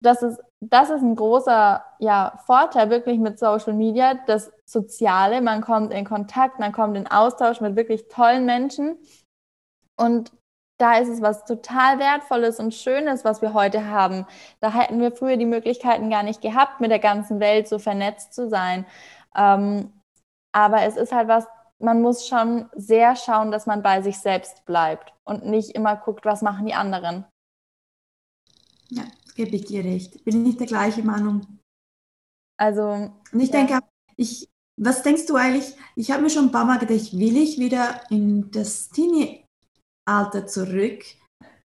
das 0.00 0.22
ist, 0.22 0.40
das 0.60 0.90
ist 0.90 1.02
ein 1.02 1.16
großer 1.16 1.84
ja, 1.98 2.40
Vorteil 2.46 2.88
wirklich 2.88 3.18
mit 3.18 3.38
Social 3.38 3.74
Media, 3.74 4.14
das 4.26 4.52
Soziale, 4.64 5.40
man 5.40 5.60
kommt 5.60 5.92
in 5.92 6.04
Kontakt, 6.04 6.60
man 6.60 6.72
kommt 6.72 6.96
in 6.96 7.08
Austausch 7.08 7.60
mit 7.60 7.76
wirklich 7.76 8.08
tollen 8.08 8.46
Menschen 8.46 8.96
und 9.96 10.32
da 10.80 10.98
ist 10.98 11.08
es 11.08 11.20
was 11.20 11.44
total 11.44 11.98
Wertvolles 11.98 12.60
und 12.60 12.72
Schönes, 12.72 13.24
was 13.24 13.42
wir 13.42 13.52
heute 13.52 13.86
haben. 13.86 14.26
Da 14.60 14.72
hätten 14.72 15.00
wir 15.00 15.10
früher 15.10 15.36
die 15.36 15.44
Möglichkeiten 15.44 16.08
gar 16.08 16.22
nicht 16.22 16.40
gehabt, 16.40 16.80
mit 16.80 16.92
der 16.92 17.00
ganzen 17.00 17.40
Welt 17.40 17.66
so 17.66 17.80
vernetzt 17.80 18.32
zu 18.32 18.48
sein. 18.48 18.86
Ähm, 19.36 19.92
aber 20.52 20.82
es 20.82 20.96
ist 20.96 21.12
halt 21.12 21.26
was, 21.26 21.48
man 21.80 22.02
muss 22.02 22.26
schon 22.26 22.68
sehr 22.74 23.16
schauen, 23.16 23.50
dass 23.50 23.66
man 23.66 23.82
bei 23.82 24.02
sich 24.02 24.18
selbst 24.18 24.64
bleibt 24.64 25.14
und 25.24 25.46
nicht 25.46 25.70
immer 25.70 25.96
guckt, 25.96 26.24
was 26.24 26.42
machen 26.42 26.66
die 26.66 26.74
anderen. 26.74 27.24
Ja, 28.90 29.04
gebe 29.34 29.56
ich 29.56 29.66
dir 29.66 29.84
recht. 29.84 30.24
Bin 30.24 30.44
ich 30.46 30.56
der 30.56 30.66
gleichen 30.66 31.06
Meinung. 31.06 31.58
Also. 32.56 33.10
Und 33.32 33.40
ich 33.40 33.50
ja. 33.50 33.64
denke, 33.64 33.80
ich, 34.16 34.48
was 34.80 35.02
denkst 35.02 35.26
du 35.26 35.36
eigentlich? 35.36 35.76
Ich 35.94 36.10
habe 36.10 36.22
mir 36.22 36.30
schon 36.30 36.46
ein 36.46 36.52
paar 36.52 36.64
Mal 36.64 36.78
gedacht, 36.78 37.12
will 37.12 37.36
ich 37.36 37.58
wieder 37.58 38.00
in 38.10 38.50
das 38.50 38.88
Teenie-Alter 38.88 40.46
zurück? 40.46 41.04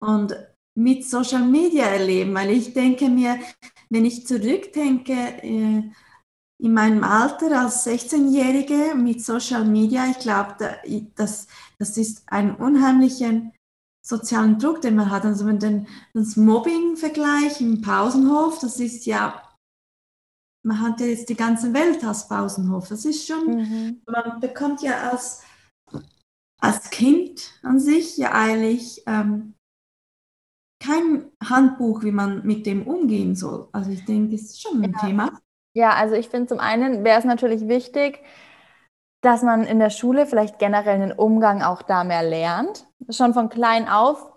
und 0.00 0.34
mit 0.74 1.04
Social 1.04 1.44
Media 1.44 1.84
erleben, 1.86 2.34
weil 2.34 2.50
ich 2.50 2.72
denke 2.72 3.08
mir, 3.08 3.38
wenn 3.90 4.04
ich 4.04 4.26
zurückdenke, 4.26 5.12
äh, 5.42 5.82
in 6.62 6.74
meinem 6.74 7.04
Alter 7.04 7.60
als 7.60 7.86
16-Jährige 7.86 8.94
mit 8.94 9.24
Social 9.24 9.64
Media, 9.64 10.06
ich 10.10 10.18
glaube, 10.18 10.56
das, 11.14 11.46
das 11.78 11.96
ist 11.96 12.22
ein 12.26 12.54
unheimlicher 12.56 13.50
sozialen 14.02 14.58
Druck, 14.58 14.82
den 14.82 14.96
man 14.96 15.10
hat. 15.10 15.24
Also 15.24 15.46
wenn 15.46 15.58
den, 15.58 15.86
das 16.12 16.36
Mobbing-Vergleich 16.36 17.60
im 17.60 17.80
Pausenhof, 17.80 18.58
das 18.58 18.78
ist 18.80 19.06
ja, 19.06 19.42
man 20.62 20.80
hat 20.80 21.00
ja 21.00 21.06
jetzt 21.06 21.28
die 21.28 21.36
ganze 21.36 21.72
Welt 21.72 22.04
als 22.04 22.28
Pausenhof. 22.28 22.88
Das 22.88 23.04
ist 23.04 23.26
schon, 23.26 23.46
mhm. 23.46 24.02
man 24.06 24.40
bekommt 24.40 24.82
ja 24.82 25.10
als, 25.10 25.42
als 26.60 26.90
Kind 26.90 27.58
an 27.62 27.80
sich 27.80 28.18
ja 28.18 28.32
eigentlich 28.32 29.02
ähm, 29.06 29.54
kein 30.82 31.30
Handbuch, 31.42 32.02
wie 32.02 32.12
man 32.12 32.46
mit 32.46 32.66
dem 32.66 32.86
umgehen 32.86 33.34
soll. 33.34 33.68
Also 33.72 33.90
ich 33.90 34.04
denke, 34.04 34.32
das 34.32 34.42
ist 34.42 34.62
schon 34.62 34.82
ein 34.82 34.92
ja. 34.92 35.00
Thema. 35.00 35.40
Ja, 35.76 35.94
also 35.94 36.14
ich 36.14 36.28
finde 36.28 36.48
zum 36.48 36.60
einen 36.60 37.04
wäre 37.04 37.18
es 37.18 37.24
natürlich 37.24 37.68
wichtig, 37.68 38.22
dass 39.22 39.42
man 39.42 39.64
in 39.64 39.78
der 39.78 39.90
Schule 39.90 40.26
vielleicht 40.26 40.58
generell 40.58 40.94
einen 40.94 41.12
Umgang 41.12 41.62
auch 41.62 41.82
da 41.82 42.04
mehr 42.04 42.22
lernt, 42.22 42.86
schon 43.10 43.34
von 43.34 43.48
klein 43.48 43.88
auf 43.88 44.32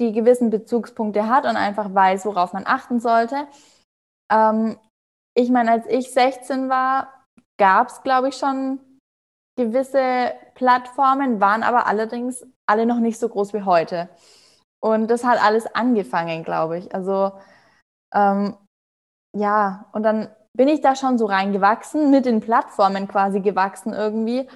die 0.00 0.12
gewissen 0.12 0.50
Bezugspunkte 0.50 1.28
hat 1.28 1.44
und 1.44 1.56
einfach 1.56 1.94
weiß, 1.94 2.24
worauf 2.24 2.52
man 2.52 2.66
achten 2.66 2.98
sollte. 3.00 3.46
Ähm, 4.30 4.78
ich 5.36 5.50
meine, 5.50 5.72
als 5.72 5.86
ich 5.86 6.12
16 6.12 6.68
war, 6.68 7.26
gab 7.58 7.88
es, 7.88 8.02
glaube 8.02 8.28
ich, 8.28 8.36
schon 8.36 8.80
gewisse 9.58 10.32
Plattformen, 10.54 11.40
waren 11.40 11.62
aber 11.62 11.86
allerdings 11.86 12.46
alle 12.66 12.86
noch 12.86 12.98
nicht 12.98 13.18
so 13.18 13.28
groß 13.28 13.52
wie 13.52 13.62
heute. 13.62 14.08
Und 14.80 15.08
das 15.08 15.24
hat 15.24 15.42
alles 15.42 15.66
angefangen, 15.74 16.42
glaube 16.44 16.78
ich. 16.78 16.94
Also 16.94 17.32
ähm, 18.14 18.56
ja, 19.36 19.88
und 19.92 20.02
dann 20.04 20.30
bin 20.54 20.68
ich 20.68 20.80
da 20.80 20.94
schon 20.94 21.18
so 21.18 21.26
reingewachsen, 21.26 22.10
mit 22.10 22.26
den 22.26 22.40
Plattformen 22.40 23.08
quasi 23.08 23.40
gewachsen 23.40 23.92
irgendwie. 23.92 24.48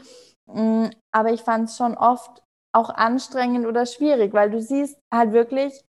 Mm, 0.46 0.86
aber 1.12 1.32
ich 1.32 1.42
fand 1.42 1.68
es 1.68 1.76
schon 1.76 1.96
oft 1.96 2.42
auch 2.72 2.90
anstrengend 2.90 3.66
oder 3.66 3.86
schwierig, 3.86 4.34
weil 4.34 4.50
du 4.50 4.60
siehst 4.60 4.98
halt 5.12 5.32
wirklich, 5.32 5.84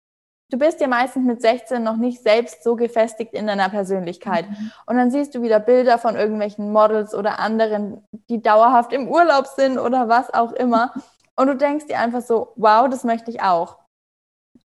du 0.50 0.59
bist 0.59 0.80
ja 0.80 0.88
meistens 0.88 1.25
mit 1.25 1.40
16 1.40 1.82
noch 1.82 1.97
nicht 1.97 2.23
selbst 2.23 2.64
so 2.64 2.76
gefestigt 2.76 3.32
in 3.35 3.47
deiner 3.47 3.68
Persönlichkeit. 3.68 4.50
Mhm. 4.50 4.73
Und 4.87 4.97
dann 4.97 5.11
siehst 5.11 5.35
du 5.35 5.42
wieder 5.42 5.61
Bilder 5.61 5.99
von 5.99 6.16
irgendwelchen 6.16 6.73
Models 6.73 7.14
oder 7.14 7.38
anderen, 7.38 8.06
die 8.28 8.42
dauerhaft 8.42 8.92
im 8.92 9.09
Urlaub 9.09 9.47
sind 9.47 9.78
oder 9.78 10.09
was 10.09 10.32
auch 10.32 10.52
immer. 10.52 10.92
Und 11.37 11.47
du 11.47 11.56
denkst 11.56 11.87
dir 11.87 11.99
einfach 11.99 12.21
so, 12.21 12.52
wow, 12.56 12.88
das 12.90 13.04
möchte 13.04 13.30
ich 13.30 13.42
auch. 13.42 13.78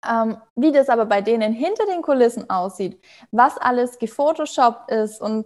Ähm, 0.08 0.38
wie 0.56 0.72
das 0.72 0.90
aber 0.90 1.06
bei 1.06 1.22
denen 1.22 1.54
hinter 1.54 1.86
den 1.86 2.02
Kulissen 2.02 2.50
aussieht, 2.50 3.02
was 3.32 3.58
alles 3.58 4.00
gefotoshoppt 4.00 4.92
ist 4.92 5.22
und 5.22 5.46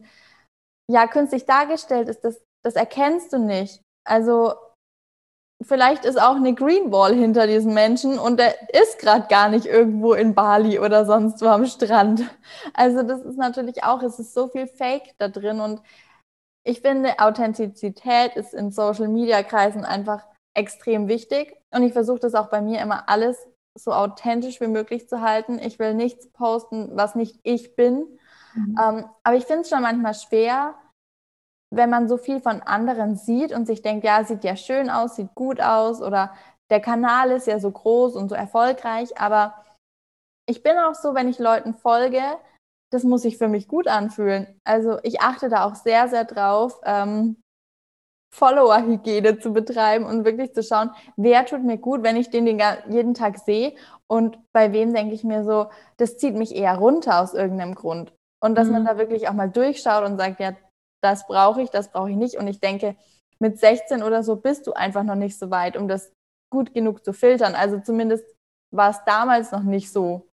ja, 0.90 1.08
künstlich 1.08 1.46
dargestellt 1.46 2.10
ist, 2.10 2.22
das, 2.22 2.42
das 2.64 2.76
erkennst 2.76 3.32
du 3.32 3.38
nicht. 3.38 3.82
Also 4.08 4.54
vielleicht 5.62 6.06
ist 6.06 6.20
auch 6.20 6.36
eine 6.36 6.54
Greenwall 6.54 7.14
hinter 7.14 7.46
diesem 7.48 7.74
Menschen 7.74 8.18
und 8.18 8.40
der 8.40 8.56
ist 8.72 9.00
gerade 9.00 9.28
gar 9.28 9.50
nicht 9.50 9.66
irgendwo 9.66 10.14
in 10.14 10.34
Bali 10.34 10.80
oder 10.80 11.06
sonst 11.06 11.42
wo 11.42 11.48
am 11.48 11.66
Strand. 11.66 12.24
Also 12.74 13.04
das 13.04 13.22
ist 13.22 13.38
natürlich 13.38 13.84
auch, 13.84 14.02
es 14.04 14.20
ist 14.20 14.34
so 14.34 14.48
viel 14.48 14.68
Fake 14.68 15.14
da 15.18 15.28
drin 15.28 15.60
und 15.60 15.82
ich 16.66 16.82
finde, 16.82 17.20
Authentizität 17.20 18.36
ist 18.36 18.54
in 18.54 18.72
Social-Media-Kreisen 18.72 19.86
einfach 19.86 20.26
extrem 20.56 21.08
wichtig 21.08 21.56
und 21.72 21.84
ich 21.84 21.94
versuche 21.94 22.20
das 22.20 22.36
auch 22.36 22.50
bei 22.50 22.62
mir 22.62 22.82
immer 22.82 23.08
alles 23.10 23.48
so 23.78 23.92
authentisch 23.92 24.62
wie 24.62 24.68
möglich 24.68 25.08
zu 25.08 25.22
halten. 25.22 25.60
Ich 25.60 25.80
will 25.80 25.94
nichts 25.94 26.32
posten, 26.32 26.90
was 26.94 27.16
nicht 27.16 27.40
ich 27.44 27.76
bin. 27.76 28.20
Mhm. 28.54 28.76
Ähm, 28.82 29.10
aber 29.24 29.36
ich 29.38 29.46
finde 29.46 29.62
es 29.62 29.70
schon 29.70 29.82
manchmal 29.82 30.14
schwer, 30.14 30.76
wenn 31.72 31.90
man 31.90 32.08
so 32.08 32.18
viel 32.18 32.42
von 32.42 32.62
anderen 32.62 33.16
sieht 33.16 33.54
und 33.54 33.66
sich 33.66 33.82
denkt, 33.82 34.04
ja, 34.04 34.24
sieht 34.24 34.44
ja 34.44 34.56
schön 34.56 34.90
aus, 34.90 35.16
sieht 35.16 35.36
gut 35.36 35.62
aus 35.62 36.02
oder 36.02 36.34
der 36.70 36.80
Kanal 36.80 37.32
ist 37.32 37.48
ja 37.48 37.60
so 37.60 37.72
groß 37.72 38.16
und 38.16 38.30
so 38.30 38.36
erfolgreich. 38.36 39.20
Aber 39.20 39.64
ich 40.48 40.64
bin 40.64 40.78
auch 40.78 40.96
so, 40.96 41.14
wenn 41.14 41.28
ich 41.28 41.40
Leuten 41.40 41.74
folge, 41.74 42.22
das 42.92 43.04
muss 43.04 43.22
sich 43.22 43.38
für 43.38 43.48
mich 43.48 43.68
gut 43.68 43.88
anfühlen. 43.88 44.60
Also 44.64 45.00
ich 45.04 45.22
achte 45.22 45.50
da 45.50 45.64
auch 45.66 45.76
sehr, 45.76 46.08
sehr 46.08 46.26
drauf, 46.26 46.80
ähm, 46.84 47.42
Follower-Hygiene 48.32 49.40
zu 49.40 49.54
betreiben 49.54 50.06
und 50.06 50.24
wirklich 50.24 50.54
zu 50.54 50.64
schauen, 50.64 50.92
wer 51.18 51.46
tut 51.46 51.64
mir 51.64 51.78
gut, 51.78 52.04
wenn 52.04 52.16
ich 52.16 52.30
den, 52.30 52.46
den 52.46 52.62
jeden 52.90 53.14
Tag 53.14 53.40
sehe 53.40 53.74
und 54.08 54.38
bei 54.54 54.72
wem 54.72 54.94
denke 54.94 55.16
ich 55.16 55.24
mir 55.24 55.44
so, 55.44 55.70
das 55.98 56.18
zieht 56.18 56.36
mich 56.36 56.56
eher 56.56 56.78
runter 56.78 57.22
aus 57.22 57.34
irgendeinem 57.34 57.76
Grund. 57.76 58.14
Und 58.42 58.56
dass 58.56 58.68
mhm. 58.68 58.74
man 58.74 58.86
da 58.86 58.98
wirklich 58.98 59.28
auch 59.28 59.34
mal 59.34 59.50
durchschaut 59.50 60.06
und 60.06 60.18
sagt, 60.18 60.40
ja, 60.40 60.56
das 61.02 61.28
brauche 61.28 61.62
ich, 61.62 61.70
das 61.70 61.92
brauche 61.92 62.12
ich 62.12 62.16
nicht. 62.16 62.36
Und 62.36 62.48
ich 62.48 62.60
denke, 62.60 62.96
mit 63.40 63.60
16 63.60 64.04
oder 64.04 64.24
so 64.24 64.36
bist 64.36 64.68
du 64.68 64.74
einfach 64.74 65.04
noch 65.04 65.16
nicht 65.16 65.38
so 65.38 65.50
weit, 65.50 65.78
um 65.78 65.88
das 65.88 66.12
gut 66.52 66.74
genug 66.74 67.04
zu 67.04 67.14
filtern. 67.14 67.56
Also 67.56 67.80
zumindest 67.80 68.26
war 68.72 68.92
es 68.92 69.04
damals 69.06 69.52
noch 69.52 69.64
nicht 69.64 69.92
so. 69.92 70.30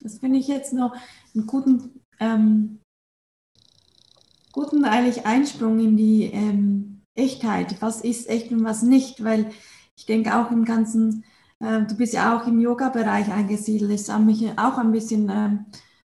Das 0.00 0.18
finde 0.18 0.38
ich 0.38 0.48
jetzt 0.48 0.72
noch 0.72 0.94
einen 1.34 1.46
guten 1.46 2.04
ähm, 2.20 2.80
guten 4.56 4.86
eigentlich 4.86 5.26
Einsprung 5.26 5.78
in 5.78 5.98
die 5.98 6.24
ähm, 6.24 7.02
Echtheit. 7.14 7.76
Was 7.80 8.00
ist 8.00 8.26
echt 8.28 8.50
und 8.50 8.64
was 8.64 8.82
nicht? 8.82 9.22
Weil 9.22 9.50
ich 9.98 10.06
denke 10.06 10.34
auch 10.34 10.50
im 10.50 10.64
ganzen, 10.64 11.24
äh, 11.60 11.82
du 11.82 11.94
bist 11.94 12.14
ja 12.14 12.34
auch 12.34 12.46
im 12.46 12.58
Yoga-Bereich 12.58 13.30
eingesiedelt, 13.30 13.90
ist 13.90 14.10
auch 14.10 14.78
ein 14.78 14.92
bisschen 14.92 15.28
äh, 15.28 15.58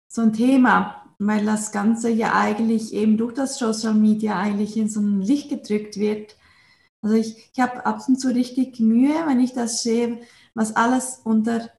so 0.08 0.22
ein 0.22 0.34
Thema, 0.34 1.04
weil 1.18 1.46
das 1.46 1.72
Ganze 1.72 2.10
ja 2.12 2.36
eigentlich 2.36 2.94
eben 2.94 3.18
durch 3.18 3.34
das 3.34 3.58
Social 3.58 3.96
Media 3.96 4.40
eigentlich 4.40 4.78
in 4.78 4.88
so 4.88 5.00
ein 5.00 5.22
Licht 5.22 5.50
gedrückt 5.50 5.98
wird. 5.98 6.38
Also 7.04 7.16
ich, 7.16 7.50
ich 7.52 7.60
habe 7.60 7.88
ab 7.88 8.02
und 8.08 8.20
zu 8.20 8.28
richtig 8.28 8.80
Mühe, 8.80 9.16
wenn 9.26 9.40
ich 9.40 9.54
das 9.54 9.82
sehe, 9.82 10.20
was 10.54 10.76
alles 10.76 11.22
unter 11.24 11.72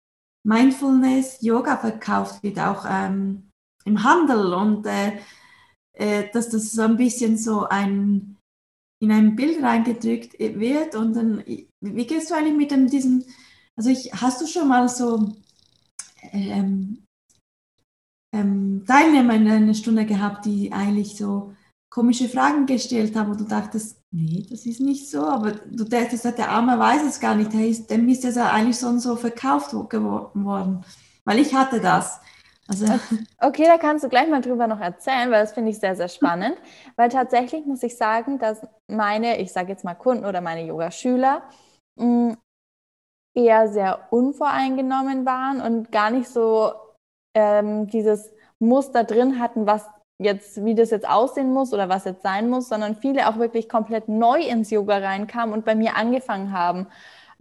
Mindfulness, 0.45 1.41
Yoga 1.41 1.77
verkauft 1.77 2.43
wird, 2.43 2.59
auch 2.59 2.85
ähm, 2.89 3.49
im 3.85 4.03
Handel 4.03 4.55
und 4.55 4.87
äh, 4.87 5.13
äh, 5.99 6.31
dass 6.33 6.49
das 6.49 6.71
so 6.73 6.83
ein 6.83 6.97
bisschen 6.97 7.37
so 7.37 7.67
ein, 7.67 8.37
in 9.03 9.11
ein 9.11 9.35
Bild 9.37 9.63
reingedrückt 9.63 10.39
wird. 10.39 10.95
Und 10.95 11.15
dann, 11.15 11.45
wie 11.45 12.07
gehst 12.07 12.31
du 12.31 12.35
eigentlich 12.35 12.57
mit 12.57 12.71
dem, 12.71 12.87
diesem, 12.89 13.25
also 13.77 13.91
ich, 13.91 14.13
hast 14.13 14.41
du 14.41 14.47
schon 14.47 14.69
mal 14.69 14.89
so 14.89 15.35
ähm, 16.33 17.03
ähm, 18.33 18.85
Teilnehmer 18.87 19.35
in 19.35 19.49
einer 19.49 19.75
Stunde 19.75 20.07
gehabt, 20.07 20.47
die 20.47 20.73
eigentlich 20.73 21.17
so 21.17 21.55
komische 21.91 22.29
Fragen 22.29 22.67
gestellt 22.67 23.17
haben 23.17 23.33
und 23.33 23.41
du 23.41 23.45
dachtest, 23.45 24.01
nee, 24.13 24.47
das 24.49 24.67
ist 24.67 24.81
nicht 24.81 25.11
so, 25.11 25.25
aber 25.25 25.53
du 25.53 25.85
dachtest, 25.85 26.25
der 26.25 26.51
Arme 26.51 26.79
weiß 26.79 27.03
es 27.05 27.19
gar 27.19 27.35
nicht, 27.35 27.53
dem 27.91 28.09
ist 28.09 28.25
es 28.25 28.37
ja 28.37 28.51
eigentlich 28.51 28.79
so 28.79 28.89
und 28.89 29.01
so 29.01 29.17
verkauft 29.17 29.73
worden, 29.73 30.85
weil 31.25 31.39
ich 31.41 31.55
hatte 31.55 31.81
das. 31.81 32.21
Also, 32.69 32.87
okay, 33.41 33.65
da 33.65 33.79
kannst 33.79 34.05
du 34.05 34.09
gleich 34.09 34.29
mal 34.29 34.43
drüber 34.43 34.67
noch 34.67 34.81
erzählen, 34.81 35.31
weil 35.31 35.41
das 35.41 35.53
finde 35.53 35.71
ich 35.71 35.79
sehr, 35.79 35.97
sehr 35.97 36.09
spannend. 36.09 36.57
weil 36.97 37.09
tatsächlich 37.09 37.65
muss 37.65 37.83
ich 37.83 37.97
sagen, 37.97 38.39
dass 38.39 38.67
meine, 38.89 39.39
ich 39.39 39.53
sage 39.53 39.71
jetzt 39.71 39.85
mal 39.85 39.95
Kunden 39.95 40.27
oder 40.27 40.41
meine 40.41 40.65
Yoga-Schüler 40.67 41.43
mm, 41.97 42.33
eher 43.35 43.69
sehr 43.69 44.09
unvoreingenommen 44.11 45.25
waren 45.25 45.61
und 45.61 45.93
gar 45.93 46.11
nicht 46.11 46.29
so 46.29 46.73
ähm, 47.35 47.87
dieses 47.89 48.31
Muster 48.59 49.05
drin 49.05 49.39
hatten, 49.41 49.67
was 49.67 49.87
jetzt, 50.21 50.65
wie 50.65 50.75
das 50.75 50.91
jetzt 50.91 51.09
aussehen 51.09 51.53
muss 51.53 51.73
oder 51.73 51.89
was 51.89 52.05
jetzt 52.05 52.23
sein 52.23 52.51
muss, 52.51 52.69
sondern 52.69 52.97
viele 52.97 53.29
auch 53.29 53.39
wirklich 53.39 53.69
komplett 53.69 54.09
neu 54.09 54.41
ins 54.41 54.71
Yoga 54.71 54.99
reinkamen 54.99 55.55
und 55.55 55.65
bei 55.65 55.75
mir 55.75 55.97
angefangen 55.97 56.53
haben. 56.53 56.89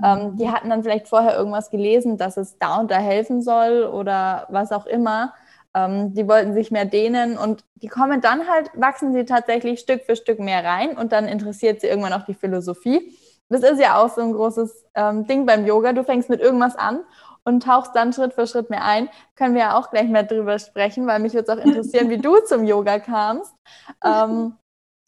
Ähm, 0.04 0.38
die 0.38 0.50
hatten 0.50 0.70
dann 0.70 0.84
vielleicht 0.84 1.08
vorher 1.08 1.36
irgendwas 1.36 1.70
gelesen, 1.70 2.18
dass 2.18 2.38
es 2.38 2.58
da 2.60 2.80
und 2.80 2.92
da 2.92 2.98
helfen 2.98 3.42
soll 3.42 3.84
oder 3.84 4.46
was 4.50 4.72
auch 4.72 4.86
immer. 4.86 5.34
Ähm, 5.74 6.14
die 6.14 6.28
wollten 6.28 6.54
sich 6.54 6.72
mehr 6.72 6.86
dehnen 6.86 7.38
und 7.38 7.64
die 7.76 7.88
kommen 7.88 8.22
dann 8.22 8.48
halt, 8.48 8.70
wachsen 8.76 9.14
sie 9.14 9.26
tatsächlich 9.26 9.80
Stück 9.80 10.04
für 10.04 10.16
Stück 10.16 10.40
mehr 10.40 10.64
rein 10.64 10.98
und 10.98 11.12
dann 11.12 11.28
interessiert 11.28 11.82
sie 11.82 11.88
irgendwann 11.88 12.14
auch 12.14 12.26
die 12.26 12.34
Philosophie. 12.34 13.16
Das 13.50 13.62
ist 13.64 13.80
ja 13.80 13.98
auch 13.98 14.10
so 14.10 14.22
ein 14.22 14.34
großes 14.34 14.86
ähm, 14.96 15.26
Ding 15.26 15.46
beim 15.46 15.66
Yoga. 15.66 15.94
Du 15.94 16.04
fängst 16.04 16.30
mit 16.30 16.42
irgendwas 16.42 16.76
an 16.76 17.00
und 17.44 17.64
tauchst 17.64 17.96
dann 17.96 18.12
Schritt 18.12 18.34
für 18.34 18.46
Schritt 18.46 18.70
mehr 18.70 18.84
ein. 18.84 19.10
Können 19.36 19.56
wir 19.56 19.62
ja 19.62 19.78
auch 19.78 19.90
gleich 19.90 20.10
mehr 20.10 20.24
drüber 20.24 20.60
sprechen, 20.60 21.08
weil 21.08 21.20
mich 21.20 21.34
würde 21.34 21.52
es 21.52 21.58
auch 21.58 21.64
interessieren, 21.64 22.10
wie 22.10 22.18
du 22.18 22.38
zum 22.46 22.66
Yoga 22.66 23.00
kamst 23.00 23.56
ähm, 24.04 24.58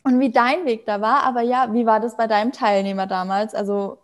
und 0.03 0.19
wie 0.19 0.31
dein 0.31 0.65
Weg 0.65 0.85
da 0.85 1.01
war. 1.01 1.23
Aber 1.23 1.41
ja, 1.41 1.73
wie 1.73 1.85
war 1.85 1.99
das 1.99 2.15
bei 2.15 2.27
deinem 2.27 2.53
Teilnehmer 2.53 3.07
damals? 3.07 3.53
Also 3.53 3.99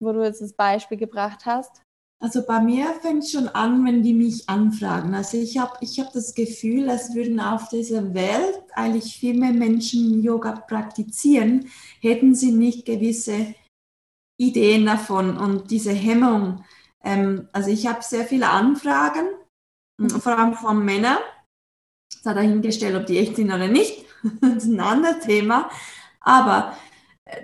wo 0.00 0.12
du 0.12 0.22
jetzt 0.22 0.40
das 0.40 0.52
Beispiel 0.52 0.96
gebracht 0.96 1.46
hast? 1.46 1.82
Also 2.18 2.46
bei 2.46 2.60
mir 2.60 2.86
fängt 3.02 3.24
es 3.24 3.32
schon 3.32 3.48
an, 3.48 3.84
wenn 3.84 4.02
die 4.02 4.14
mich 4.14 4.48
anfragen. 4.48 5.14
Also 5.14 5.36
ich 5.36 5.58
habe 5.58 5.76
ich 5.80 6.00
hab 6.00 6.12
das 6.12 6.34
Gefühl, 6.34 6.88
es 6.88 7.14
würden 7.14 7.40
auf 7.40 7.68
dieser 7.68 8.14
Welt 8.14 8.62
eigentlich 8.72 9.18
viel 9.18 9.38
mehr 9.38 9.52
Menschen 9.52 10.22
Yoga 10.22 10.52
praktizieren, 10.52 11.68
hätten 12.00 12.34
sie 12.34 12.52
nicht 12.52 12.86
gewisse 12.86 13.54
Ideen 14.38 14.86
davon 14.86 15.36
und 15.36 15.70
diese 15.70 15.92
Hemmung. 15.92 16.64
Ähm, 17.04 17.48
also 17.52 17.70
ich 17.70 17.86
habe 17.86 18.02
sehr 18.02 18.24
viele 18.24 18.48
Anfragen, 18.48 19.28
mhm. 19.98 20.08
vor 20.08 20.38
allem 20.38 20.54
von 20.54 20.84
Männern. 20.84 21.18
Das 22.10 22.24
hat 22.24 22.36
dahingestellt, 22.38 22.96
ob 22.96 23.06
die 23.06 23.18
echt 23.18 23.36
sind 23.36 23.52
oder 23.52 23.68
nicht. 23.68 24.06
das 24.40 24.64
ist 24.64 24.70
ein 24.70 24.80
anderes 24.80 25.20
Thema. 25.20 25.70
Aber 26.20 26.76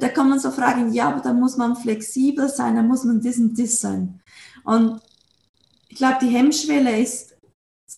da 0.01 0.09
kann 0.09 0.29
man 0.29 0.39
so 0.39 0.51
fragen, 0.51 0.93
ja, 0.93 1.09
aber 1.09 1.21
da 1.21 1.33
muss 1.33 1.57
man 1.57 1.77
flexibel 1.77 2.49
sein, 2.49 2.77
da 2.77 2.83
muss 2.83 3.05
man 3.05 3.21
das 3.21 3.39
und 3.39 3.59
das 3.59 3.81
sein. 3.81 4.21
Und 4.65 5.01
ich 5.89 5.97
glaube, 5.97 6.19
die 6.23 6.29
Hemmschwelle 6.29 7.01
ist 7.01 7.37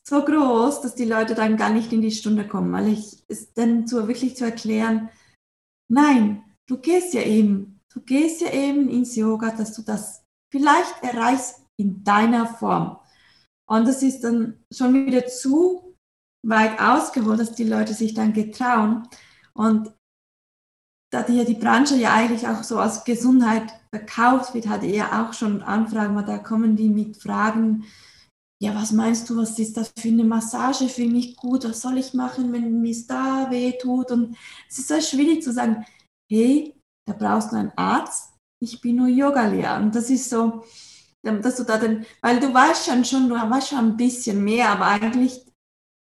so 0.02 0.24
groß, 0.24 0.80
dass 0.80 0.94
die 0.94 1.04
Leute 1.04 1.34
dann 1.34 1.56
gar 1.56 1.70
nicht 1.70 1.92
in 1.92 2.02
die 2.02 2.10
Stunde 2.10 2.46
kommen, 2.46 2.72
weil 2.72 2.88
ich 2.88 3.22
es 3.28 3.52
dann 3.52 3.86
so 3.86 4.08
wirklich 4.08 4.36
zu 4.36 4.44
erklären, 4.44 5.10
nein, 5.88 6.42
du 6.66 6.78
gehst 6.78 7.14
ja 7.14 7.22
eben, 7.22 7.80
du 7.92 8.00
gehst 8.00 8.40
ja 8.40 8.52
eben 8.52 8.88
ins 8.88 9.14
Yoga, 9.14 9.50
dass 9.50 9.74
du 9.74 9.82
das 9.82 10.24
vielleicht 10.50 11.02
erreichst 11.02 11.62
in 11.76 12.02
deiner 12.02 12.46
Form. 12.46 12.98
Und 13.66 13.86
das 13.86 14.02
ist 14.02 14.20
dann 14.24 14.64
schon 14.72 15.06
wieder 15.06 15.26
zu 15.26 15.96
weit 16.42 16.80
ausgeholt, 16.80 17.40
dass 17.40 17.54
die 17.54 17.64
Leute 17.64 17.94
sich 17.94 18.14
dann 18.14 18.32
getrauen. 18.32 19.08
Und 19.54 19.92
da 21.14 21.22
die, 21.22 21.44
die 21.44 21.54
Branche 21.54 21.96
ja 21.96 22.12
eigentlich 22.12 22.48
auch 22.48 22.64
so 22.64 22.78
als 22.78 23.04
Gesundheit 23.04 23.72
verkauft 23.94 24.52
wird, 24.52 24.66
hatte 24.66 24.86
ihr 24.86 25.06
auch 25.12 25.32
schon 25.32 25.62
Anfragen, 25.62 26.16
da 26.26 26.38
kommen 26.38 26.74
die 26.74 26.88
mit 26.88 27.16
Fragen, 27.16 27.84
ja, 28.60 28.74
was 28.74 28.90
meinst 28.90 29.30
du, 29.30 29.36
was 29.36 29.58
ist 29.58 29.76
das 29.76 29.92
für 29.96 30.08
eine 30.08 30.24
Massage 30.24 30.88
für 30.88 31.06
mich 31.06 31.36
gut, 31.36 31.64
was 31.64 31.82
soll 31.82 31.98
ich 31.98 32.14
machen, 32.14 32.52
wenn 32.52 32.80
mir 32.80 32.96
da 33.06 33.48
weh 33.50 33.78
tut? 33.78 34.10
Und 34.10 34.36
es 34.68 34.78
ist 34.78 34.88
so 34.88 35.00
schwierig 35.00 35.42
zu 35.42 35.52
sagen, 35.52 35.84
hey, 36.28 36.74
da 37.06 37.12
brauchst 37.12 37.52
du 37.52 37.56
einen 37.56 37.72
Arzt, 37.76 38.32
ich 38.60 38.80
bin 38.80 38.96
nur 38.96 39.08
Yoga-Lehrer. 39.08 39.76
Und 39.76 39.94
das 39.94 40.10
ist 40.10 40.28
so, 40.28 40.64
dass 41.22 41.56
du 41.56 41.64
da 41.64 41.78
dann, 41.78 42.04
weil 42.22 42.40
du 42.40 42.52
weißt 42.52 42.86
schon, 42.86 43.04
schon, 43.04 43.28
du 43.28 43.34
weißt 43.36 43.68
schon 43.68 43.78
ein 43.78 43.96
bisschen 43.96 44.42
mehr, 44.42 44.70
aber 44.70 44.86
eigentlich 44.86 45.46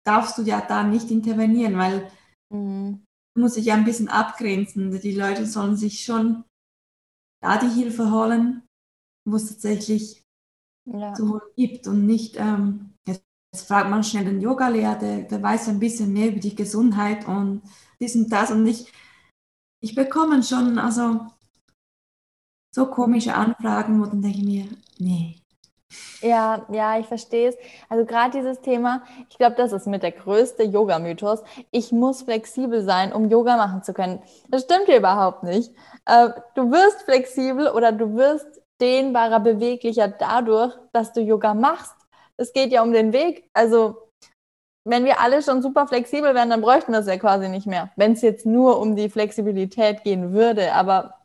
darfst 0.05 0.37
du 0.37 0.41
ja 0.41 0.59
da 0.59 0.83
nicht 0.83 1.09
intervenieren, 1.11 1.77
weil 1.77 2.11
mhm. 2.51 3.05
Du 3.36 3.41
musst 3.41 3.57
dich 3.57 3.65
ja 3.65 3.75
ein 3.75 3.86
bisschen 3.86 4.09
abgrenzen. 4.09 5.00
Die 5.00 5.13
Leute 5.13 5.45
sollen 5.45 5.75
sich 5.75 6.03
schon 6.03 6.43
da 7.41 7.57
die 7.57 7.69
Hilfe 7.69 8.12
holen, 8.12 8.63
wo 9.25 9.36
es 9.36 9.48
tatsächlich 9.48 10.24
ja. 10.86 11.13
zu 11.13 11.29
holen 11.29 11.51
gibt 11.55 11.88
und 11.88 12.05
nicht, 12.05 12.36
ähm, 12.38 12.93
jetzt, 13.07 13.24
jetzt, 13.53 13.67
fragt 13.67 13.89
man 13.89 14.03
schnell 14.03 14.25
den 14.25 14.41
Yoga-Lehrer, 14.41 14.95
der, 14.95 15.24
der 15.24 15.41
weiß 15.41 15.69
ein 15.69 15.79
bisschen 15.79 16.12
mehr 16.13 16.29
über 16.29 16.39
die 16.39 16.55
Gesundheit 16.55 17.27
und 17.27 17.62
dies 18.00 18.15
und 18.15 18.29
das 18.29 18.51
und 18.51 18.65
ich, 18.65 18.91
ich 19.81 19.95
bekomme 19.95 20.43
schon 20.43 20.77
also 20.77 21.27
so 22.75 22.88
komische 22.88 23.33
Anfragen, 23.33 24.00
wo 24.00 24.05
dann 24.05 24.21
denke 24.21 24.39
ich 24.39 24.45
mir, 24.45 24.67
nee, 25.00 25.39
ja, 26.22 26.65
ja, 26.72 27.00
ich 27.00 27.08
verstehe 27.08 27.50
es. 27.50 27.58
Also 27.88 28.05
gerade 28.05 28.38
dieses 28.38 28.62
Thema, 28.62 29.03
ich 29.29 29.38
glaube, 29.38 29.55
das 29.55 29.72
ist 29.72 29.88
mit 29.88 30.03
der 30.03 30.12
größte 30.12 30.63
Yoga-Mythos. 30.63 31.43
Ich 31.72 31.91
muss 31.91 32.24
flexibel 32.24 32.84
sein, 32.84 33.13
um 33.13 33.29
Yoga 33.29 33.58
machen 33.58 33.84
zu 33.84 33.93
können. 33.93 34.22
Das 34.50 34.63
stimmt 34.63 34.86
hier 34.86 34.98
überhaupt 34.98 35.43
nicht. 35.43 35.74
Äh, 36.05 36.29
du 36.55 36.72
wirst 36.72 37.03
flexibel 37.03 37.69
oder 37.69 37.91
du 37.91 38.15
wirst 38.15 38.62
dehnbarer, 38.81 39.39
beweglicher 39.39 40.08
dadurch, 40.08 40.74
dass 40.93 41.13
du 41.13 41.22
Yoga 41.22 41.53
machst. 41.53 41.96
Es 42.38 42.53
geht 42.53 42.72
ja 42.72 42.84
um 42.84 42.93
den 42.93 43.12
Weg. 43.13 43.50
Also 43.53 44.10
wenn 44.86 45.05
wir 45.05 45.19
alle 45.19 45.41
schon 45.41 45.62
super 45.62 45.88
flexibel 45.88 46.34
wären, 46.34 46.50
dann 46.50 46.62
bräuchten 46.62 46.91
wir 46.91 47.00
es 47.00 47.08
ja 47.08 47.17
quasi 47.17 47.50
nicht 47.50 47.67
mehr. 47.67 47.91
Wenn 47.96 48.13
es 48.13 48.22
jetzt 48.22 48.46
nur 48.46 48.79
um 48.79 48.96
die 48.96 49.10
Flexibilität 49.10 50.03
gehen 50.03 50.34
würde. 50.34 50.74
Aber 50.74 51.15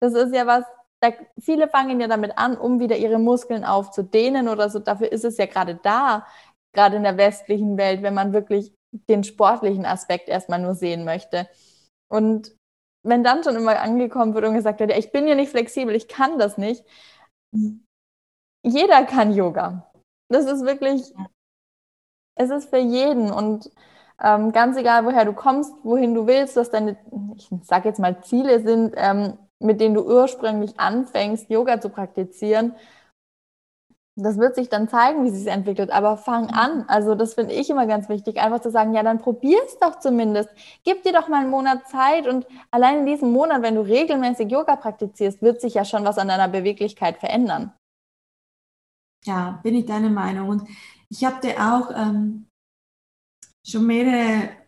das 0.00 0.14
ist 0.14 0.34
ja 0.34 0.46
was, 0.46 0.64
da, 1.00 1.12
viele 1.38 1.68
fangen 1.68 2.00
ja 2.00 2.08
damit 2.08 2.36
an, 2.36 2.56
um 2.56 2.78
wieder 2.80 2.96
ihre 2.96 3.18
Muskeln 3.18 3.64
aufzudehnen 3.64 4.48
oder 4.48 4.68
so. 4.70 4.78
Dafür 4.78 5.10
ist 5.10 5.24
es 5.24 5.38
ja 5.38 5.46
gerade 5.46 5.76
da, 5.82 6.26
gerade 6.74 6.96
in 6.96 7.02
der 7.02 7.16
westlichen 7.16 7.76
Welt, 7.78 8.02
wenn 8.02 8.14
man 8.14 8.32
wirklich 8.32 8.72
den 9.08 9.24
sportlichen 9.24 9.86
Aspekt 9.86 10.28
erstmal 10.28 10.60
nur 10.60 10.74
sehen 10.74 11.04
möchte. 11.04 11.48
Und 12.08 12.54
wenn 13.02 13.24
dann 13.24 13.42
schon 13.42 13.56
immer 13.56 13.80
angekommen 13.80 14.34
wird 14.34 14.44
und 14.44 14.54
gesagt 14.54 14.80
wird, 14.80 14.90
ja, 14.90 14.98
ich 14.98 15.12
bin 15.12 15.26
ja 15.26 15.34
nicht 15.34 15.50
flexibel, 15.50 15.94
ich 15.94 16.08
kann 16.08 16.38
das 16.38 16.58
nicht. 16.58 16.84
Jeder 18.62 19.04
kann 19.04 19.32
Yoga. 19.32 19.90
Das 20.28 20.46
ist 20.46 20.64
wirklich, 20.64 21.12
es 22.34 22.50
ist 22.50 22.68
für 22.68 22.78
jeden 22.78 23.30
und 23.30 23.70
ähm, 24.22 24.52
ganz 24.52 24.76
egal, 24.76 25.06
woher 25.06 25.24
du 25.24 25.32
kommst, 25.32 25.72
wohin 25.82 26.14
du 26.14 26.26
willst, 26.26 26.56
was 26.56 26.70
deine, 26.70 26.98
ich 27.36 27.48
sag 27.62 27.86
jetzt 27.86 27.98
mal, 27.98 28.22
Ziele 28.22 28.62
sind, 28.62 28.94
ähm, 28.96 29.38
mit 29.60 29.80
denen 29.80 29.94
du 29.94 30.02
ursprünglich 30.02 30.78
anfängst, 30.80 31.50
Yoga 31.50 31.80
zu 31.80 31.90
praktizieren, 31.90 32.74
das 34.16 34.38
wird 34.38 34.54
sich 34.54 34.68
dann 34.68 34.88
zeigen, 34.88 35.24
wie 35.24 35.30
sich 35.30 35.46
entwickelt, 35.46 35.90
aber 35.90 36.16
fang 36.16 36.44
mhm. 36.44 36.54
an. 36.54 36.84
Also 36.88 37.14
das 37.14 37.34
finde 37.34 37.54
ich 37.54 37.70
immer 37.70 37.86
ganz 37.86 38.08
wichtig, 38.08 38.38
einfach 38.40 38.60
zu 38.60 38.70
sagen, 38.70 38.94
ja, 38.94 39.02
dann 39.02 39.18
probier 39.18 39.58
es 39.66 39.78
doch 39.78 39.98
zumindest. 39.98 40.50
Gib 40.84 41.02
dir 41.02 41.12
doch 41.12 41.28
mal 41.28 41.40
einen 41.40 41.50
Monat 41.50 41.88
Zeit 41.88 42.26
und 42.26 42.46
allein 42.70 43.00
in 43.00 43.06
diesem 43.06 43.32
Monat, 43.32 43.62
wenn 43.62 43.76
du 43.76 43.82
regelmäßig 43.82 44.50
Yoga 44.50 44.76
praktizierst, 44.76 45.42
wird 45.42 45.60
sich 45.60 45.74
ja 45.74 45.84
schon 45.84 46.04
was 46.04 46.18
an 46.18 46.28
deiner 46.28 46.48
Beweglichkeit 46.48 47.18
verändern. 47.18 47.72
Ja, 49.24 49.60
bin 49.62 49.74
ich 49.74 49.86
deiner 49.86 50.10
Meinung. 50.10 50.48
Und 50.48 50.68
ich 51.08 51.24
habe 51.24 51.40
dir 51.40 51.56
auch 51.58 51.90
ähm, 51.94 52.46
schon 53.66 53.86
mehrere 53.86 54.59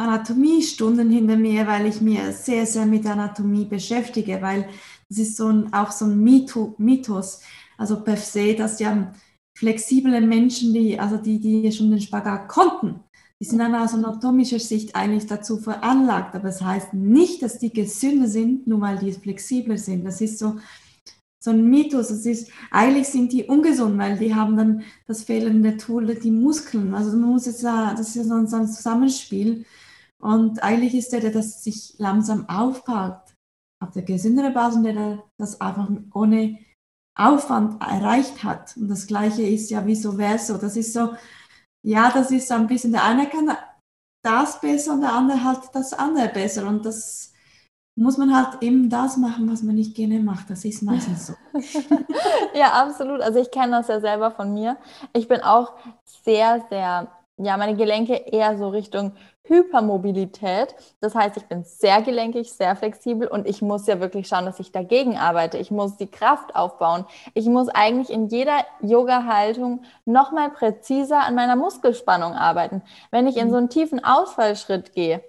Anatomiestunden 0.00 1.10
hinter 1.10 1.36
mir, 1.36 1.66
weil 1.66 1.86
ich 1.86 2.00
mir 2.00 2.32
sehr, 2.32 2.64
sehr 2.64 2.86
mit 2.86 3.04
Anatomie 3.06 3.66
beschäftige, 3.66 4.40
weil 4.40 4.66
das 5.08 5.18
ist 5.18 5.36
so 5.36 5.48
ein, 5.48 5.72
auch 5.74 5.90
so 5.92 6.06
ein 6.06 6.18
Mythos, 6.18 7.42
also 7.76 8.02
per 8.02 8.16
se, 8.16 8.54
dass 8.54 8.80
ja 8.80 9.12
flexible 9.54 10.20
Menschen, 10.22 10.72
die, 10.72 10.98
also 10.98 11.18
die, 11.18 11.38
die 11.38 11.70
schon 11.70 11.90
den 11.90 12.00
Spagat 12.00 12.48
konnten, 12.48 13.00
die 13.38 13.44
sind 13.44 13.58
dann 13.58 13.74
aus 13.74 13.92
anatomischer 13.92 14.58
Sicht 14.58 14.94
eigentlich 14.94 15.26
dazu 15.26 15.58
veranlagt. 15.58 16.34
Aber 16.34 16.48
das 16.48 16.62
heißt 16.62 16.94
nicht, 16.94 17.42
dass 17.42 17.58
die 17.58 17.72
gesünder 17.72 18.28
sind, 18.28 18.66
nur 18.66 18.80
weil 18.80 18.98
die 18.98 19.12
flexibler 19.12 19.78
sind. 19.78 20.04
Das 20.04 20.20
ist 20.20 20.38
so, 20.38 20.56
so 21.42 21.50
ein 21.50 21.64
Mythos. 21.64 22.08
Das 22.08 22.26
ist, 22.26 22.50
eigentlich 22.70 23.08
sind 23.08 23.32
die 23.32 23.44
ungesund, 23.44 23.98
weil 23.98 24.18
die 24.18 24.34
haben 24.34 24.56
dann 24.56 24.82
das 25.06 25.24
fehlende 25.24 25.76
Tool, 25.78 26.14
die 26.14 26.30
Muskeln. 26.30 26.94
Also 26.94 27.16
man 27.16 27.30
muss 27.30 27.46
jetzt 27.46 27.60
sagen, 27.60 27.96
das 27.96 28.14
ist 28.14 28.28
so 28.28 28.34
ein 28.34 28.46
Zusammenspiel. 28.48 29.64
Und 30.20 30.62
eigentlich 30.62 30.94
ist 30.94 31.12
der, 31.12 31.20
der 31.20 31.32
das 31.32 31.64
sich 31.64 31.94
langsam 31.98 32.48
aufbaut, 32.48 33.22
auf 33.82 33.90
der 33.92 34.02
gesünderen 34.02 34.52
Basis, 34.52 34.82
der 34.82 35.22
das 35.38 35.60
einfach 35.60 35.88
ohne 36.14 36.58
Aufwand 37.18 37.82
erreicht 37.82 38.44
hat. 38.44 38.76
Und 38.76 38.88
das 38.88 39.06
Gleiche 39.06 39.42
ist 39.42 39.70
ja 39.70 39.86
vice 39.86 40.14
versa. 40.14 40.58
Das 40.58 40.76
ist 40.76 40.92
so, 40.92 41.14
ja, 41.82 42.10
das 42.12 42.30
ist 42.30 42.48
so 42.48 42.54
ein 42.54 42.66
bisschen, 42.66 42.92
der 42.92 43.04
eine 43.04 43.28
kann 43.28 43.56
das 44.22 44.60
besser 44.60 44.92
und 44.92 45.00
der 45.00 45.12
andere 45.12 45.42
halt 45.42 45.60
das 45.72 45.94
andere 45.94 46.28
besser. 46.28 46.66
Und 46.66 46.84
das 46.84 47.32
muss 47.98 48.18
man 48.18 48.34
halt 48.34 48.62
eben 48.62 48.90
das 48.90 49.16
machen, 49.16 49.50
was 49.50 49.62
man 49.62 49.74
nicht 49.74 49.94
gerne 49.94 50.20
macht. 50.20 50.50
Das 50.50 50.64
ist 50.64 50.82
meistens 50.82 51.26
so. 51.28 51.34
ja, 52.54 52.72
absolut. 52.72 53.20
Also 53.22 53.40
ich 53.40 53.50
kenne 53.50 53.72
das 53.72 53.88
ja 53.88 54.00
selber 54.00 54.30
von 54.30 54.52
mir. 54.52 54.76
Ich 55.14 55.28
bin 55.28 55.40
auch 55.40 55.74
sehr, 56.04 56.64
sehr 56.68 57.08
ja, 57.42 57.56
meine 57.56 57.76
Gelenke 57.76 58.14
eher 58.14 58.58
so 58.58 58.68
Richtung 58.68 59.12
Hypermobilität. 59.44 60.74
Das 61.00 61.14
heißt, 61.14 61.36
ich 61.36 61.46
bin 61.46 61.64
sehr 61.64 62.02
gelenkig, 62.02 62.52
sehr 62.52 62.76
flexibel 62.76 63.26
und 63.26 63.48
ich 63.48 63.62
muss 63.62 63.86
ja 63.86 64.00
wirklich 64.00 64.28
schauen, 64.28 64.44
dass 64.44 64.60
ich 64.60 64.72
dagegen 64.72 65.16
arbeite. 65.16 65.58
Ich 65.58 65.70
muss 65.70 65.96
die 65.96 66.10
Kraft 66.10 66.54
aufbauen. 66.54 67.04
Ich 67.34 67.46
muss 67.46 67.68
eigentlich 67.68 68.10
in 68.10 68.28
jeder 68.28 68.64
Yoga-Haltung 68.80 69.82
nochmal 70.04 70.50
präziser 70.50 71.20
an 71.20 71.34
meiner 71.34 71.56
Muskelspannung 71.56 72.34
arbeiten. 72.34 72.82
Wenn 73.10 73.26
ich 73.26 73.36
in 73.36 73.50
so 73.50 73.56
einen 73.56 73.70
tiefen 73.70 74.04
Ausfallschritt 74.04 74.92
gehe, 74.92 75.24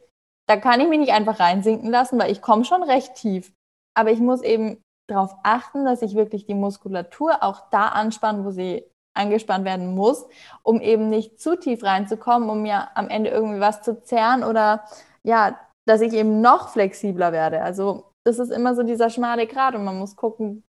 da 0.48 0.58
kann 0.58 0.82
ich 0.82 0.88
mich 0.88 1.00
nicht 1.00 1.14
einfach 1.14 1.40
reinsinken 1.40 1.90
lassen, 1.90 2.20
weil 2.20 2.32
ich 2.32 2.42
komme 2.42 2.66
schon 2.66 2.84
recht 2.84 3.16
tief. 3.16 3.54
Aber 3.96 4.12
ich 4.12 4.20
muss 4.20 4.42
eben 4.42 4.84
darauf 5.08 5.34
achten, 5.44 5.86
dass 5.86 6.02
ich 6.02 6.16
wirklich 6.16 6.46
die 6.46 6.54
Muskulatur 6.54 7.44
auch 7.44 7.70
da 7.72 7.88
anspanne, 7.88 8.46
wo 8.46 8.52
sie 8.52 8.84
angespannt 9.14 9.66
werden 9.66 9.94
muss, 9.94 10.26
um 10.64 10.82
eben 10.82 11.10
nicht 11.10 11.40
zu 11.40 11.58
tief 11.58 11.84
reinzukommen, 11.84 12.50
um 12.50 12.62
mir 12.62 12.96
am 12.96 13.10
Ende 13.10 13.30
irgendwie 13.30 13.60
was 13.60 13.82
zu 13.82 14.04
zerren 14.04 14.44
oder 14.44 14.84
ja, 15.24 15.60
dass 15.86 16.02
ich 16.02 16.14
eben 16.14 16.42
noch 16.42 16.70
flexibler 16.70 17.32
werde. 17.32 17.62
Also 17.62 18.12
das 18.24 18.40
ist 18.40 18.52
immer 18.52 18.76
so 18.76 18.84
dieser 18.84 19.10
schmale 19.10 19.48
Grat 19.48 19.76
und 19.76 19.84
man 19.84 19.98
muss 19.98 20.16
gucken, 20.16 20.64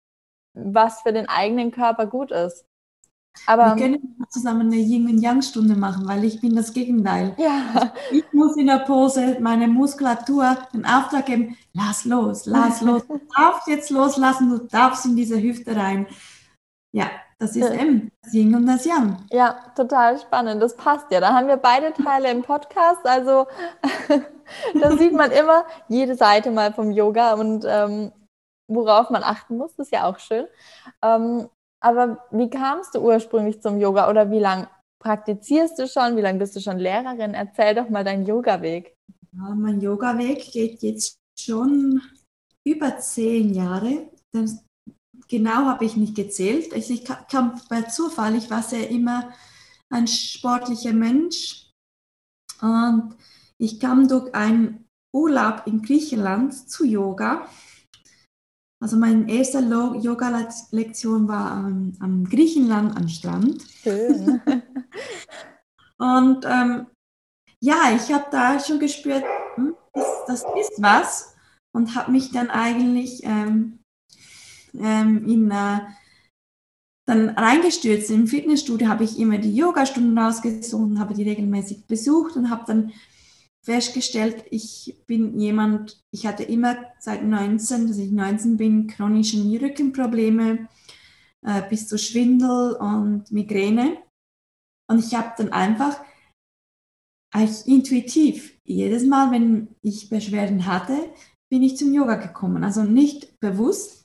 was 0.55 1.03
für 1.03 1.12
den 1.12 1.29
eigenen 1.29 1.70
Körper 1.70 2.07
gut 2.07 2.31
ist. 2.31 2.64
Aber 3.46 3.77
wir 3.77 3.83
können 3.83 4.16
zusammen 4.31 4.72
eine 4.72 4.77
Yin 4.77 5.18
Yang 5.18 5.42
Stunde 5.42 5.77
machen, 5.77 6.07
weil 6.09 6.24
ich 6.24 6.40
bin 6.40 6.57
das 6.57 6.72
Gegenteil. 6.72 7.35
Ja. 7.38 7.92
Ich 8.11 8.24
muss 8.33 8.57
in 8.57 8.66
der 8.66 8.81
Pose 8.81 9.38
meine 9.40 9.68
Muskulatur 9.68 10.59
den 10.72 10.85
Auftrag 10.85 11.27
geben, 11.27 11.57
lass 11.72 12.05
los, 12.05 12.46
lass 12.46 12.81
los. 12.81 13.03
Du 13.09 13.20
darfst 13.37 13.68
jetzt 13.68 13.90
loslassen, 13.90 14.51
du 14.51 14.59
darfst 14.66 15.07
in 15.07 15.14
diese 15.14 15.40
Hüfte 15.40 15.77
rein. 15.77 16.07
Ja, 16.92 17.11
das 17.40 17.55
ist 17.55 17.70
M, 17.70 18.11
das 18.22 18.35
Yin 18.35 18.55
und 18.55 18.66
das 18.66 18.85
Yang. 18.85 19.24
Ja, 19.31 19.72
total 19.77 20.18
spannend. 20.18 20.61
Das 20.61 20.74
passt 20.77 21.11
ja. 21.11 21.20
Da 21.20 21.33
haben 21.33 21.46
wir 21.46 21.57
beide 21.57 21.92
Teile 21.92 22.31
im 22.31 22.42
Podcast. 22.42 23.07
Also 23.07 23.46
da 24.81 24.96
sieht 24.96 25.12
man 25.12 25.31
immer 25.31 25.64
jede 25.88 26.16
Seite 26.16 26.51
mal 26.51 26.72
vom 26.72 26.90
Yoga. 26.90 27.35
Und 27.35 27.64
ähm, 27.66 28.11
worauf 28.68 29.11
man 29.11 29.22
achten 29.22 29.57
muss, 29.57 29.77
das 29.77 29.87
ist 29.87 29.92
ja 29.92 30.09
auch 30.09 30.18
schön. 30.18 30.46
Ähm, 31.03 31.48
aber 31.81 32.24
wie 32.33 32.51
kamst 32.51 32.96
du 32.96 33.01
ursprünglich 33.01 33.62
zum 33.62 33.79
Yoga 33.79 34.11
oder 34.11 34.33
wie 34.33 34.40
lange 34.40 34.68
praktizierst 35.01 35.79
du 35.79 35.87
schon? 35.87 36.16
Wie 36.16 36.22
lange 36.22 36.40
bist 36.40 36.57
du 36.57 36.61
schon 36.61 36.79
Lehrerin? 36.79 37.35
Erzähl 37.35 37.77
doch 37.77 37.88
mal 37.88 38.03
deinen 38.03 38.27
Yoga-Weg. 38.27 38.96
Ja, 39.33 39.55
mein 39.55 39.81
Yoga-Weg 39.81 40.51
geht 40.51 40.83
jetzt 40.83 41.18
schon 41.38 42.03
über 42.64 42.98
zehn 42.98 43.55
Jahre. 43.55 44.11
Das, 44.33 44.64
genau 45.29 45.67
habe 45.67 45.85
ich 45.85 45.97
nicht 45.97 46.14
gezählt. 46.14 46.73
Ich, 46.73 46.91
ich 46.91 47.05
kam 47.05 47.61
bei 47.69 47.83
Zufall, 47.83 48.35
ich 48.37 48.51
war 48.51 48.62
sehr 48.62 48.88
immer 48.91 49.33
ein 49.91 50.07
sportlicher 50.07 50.93
Mensch 50.93 51.71
und 52.61 53.17
ich 53.59 53.81
kam 53.81 54.09
durch 54.09 54.35
einen 54.35 54.87
Urlaub 55.14 55.62
in 55.67 55.83
Griechenland 55.83 56.69
zu 56.69 56.85
Yoga. 56.85 57.49
Also 58.81 58.97
meine 58.97 59.29
erste 59.29 59.59
Yoga-Lektion 59.59 61.27
war 61.27 61.51
am, 61.51 61.93
am, 61.99 62.25
Griechenland 62.25 62.97
am 62.97 63.09
Strand. 63.09 63.62
Schön. 63.83 64.41
und 65.99 66.45
ähm, 66.45 66.87
ja, 67.61 67.91
ich 67.97 68.12
habe 68.12 68.27
da 68.31 68.61
schon 68.61 68.79
gespürt, 68.79 69.25
hm, 69.57 69.75
das, 69.93 70.07
das, 70.29 70.45
ist 70.61 70.81
was 70.81 71.35
und 71.75 71.97
habe 71.97 72.12
mich 72.12 72.31
dann 72.31 72.51
eigentlich 72.51 73.25
ähm, 73.25 73.78
ähm, 74.74 75.26
in, 75.26 75.50
äh, 75.50 75.81
dann 77.07 77.31
reingestürzt. 77.31 78.11
Im 78.11 78.26
Fitnessstudio 78.26 78.88
habe 78.88 79.04
ich 79.04 79.18
immer 79.18 79.38
die 79.38 79.54
Yogastunden 79.54 80.18
rausgesucht 80.18 80.74
und 80.74 80.98
habe 81.00 81.14
die 81.14 81.22
regelmäßig 81.22 81.87
besucht 81.87 82.37
und 82.37 82.50
habe 82.50 82.64
dann 82.66 82.92
festgestellt, 83.62 84.44
ich 84.50 84.96
bin 85.07 85.38
jemand, 85.38 86.02
ich 86.11 86.26
hatte 86.26 86.42
immer 86.42 86.76
seit 86.98 87.24
19, 87.24 87.88
dass 87.88 87.98
ich 87.98 88.11
19 88.11 88.57
bin, 88.57 88.87
chronische 88.87 89.38
Rückenprobleme 89.38 90.68
äh, 91.42 91.62
bis 91.68 91.88
zu 91.88 91.98
Schwindel 91.98 92.72
und 92.74 93.31
Migräne. 93.31 93.98
Und 94.90 94.98
ich 95.00 95.14
habe 95.14 95.35
dann 95.37 95.52
einfach 95.52 96.00
eigentlich 97.31 97.66
intuitiv, 97.66 98.59
jedes 98.64 99.04
Mal, 99.04 99.31
wenn 99.31 99.68
ich 99.83 100.09
Beschwerden 100.09 100.66
hatte, 100.66 101.11
bin 101.50 101.62
ich 101.62 101.76
zum 101.76 101.92
Yoga 101.92 102.14
gekommen. 102.14 102.64
Also 102.64 102.83
nicht 102.83 103.38
bewusst. 103.40 103.97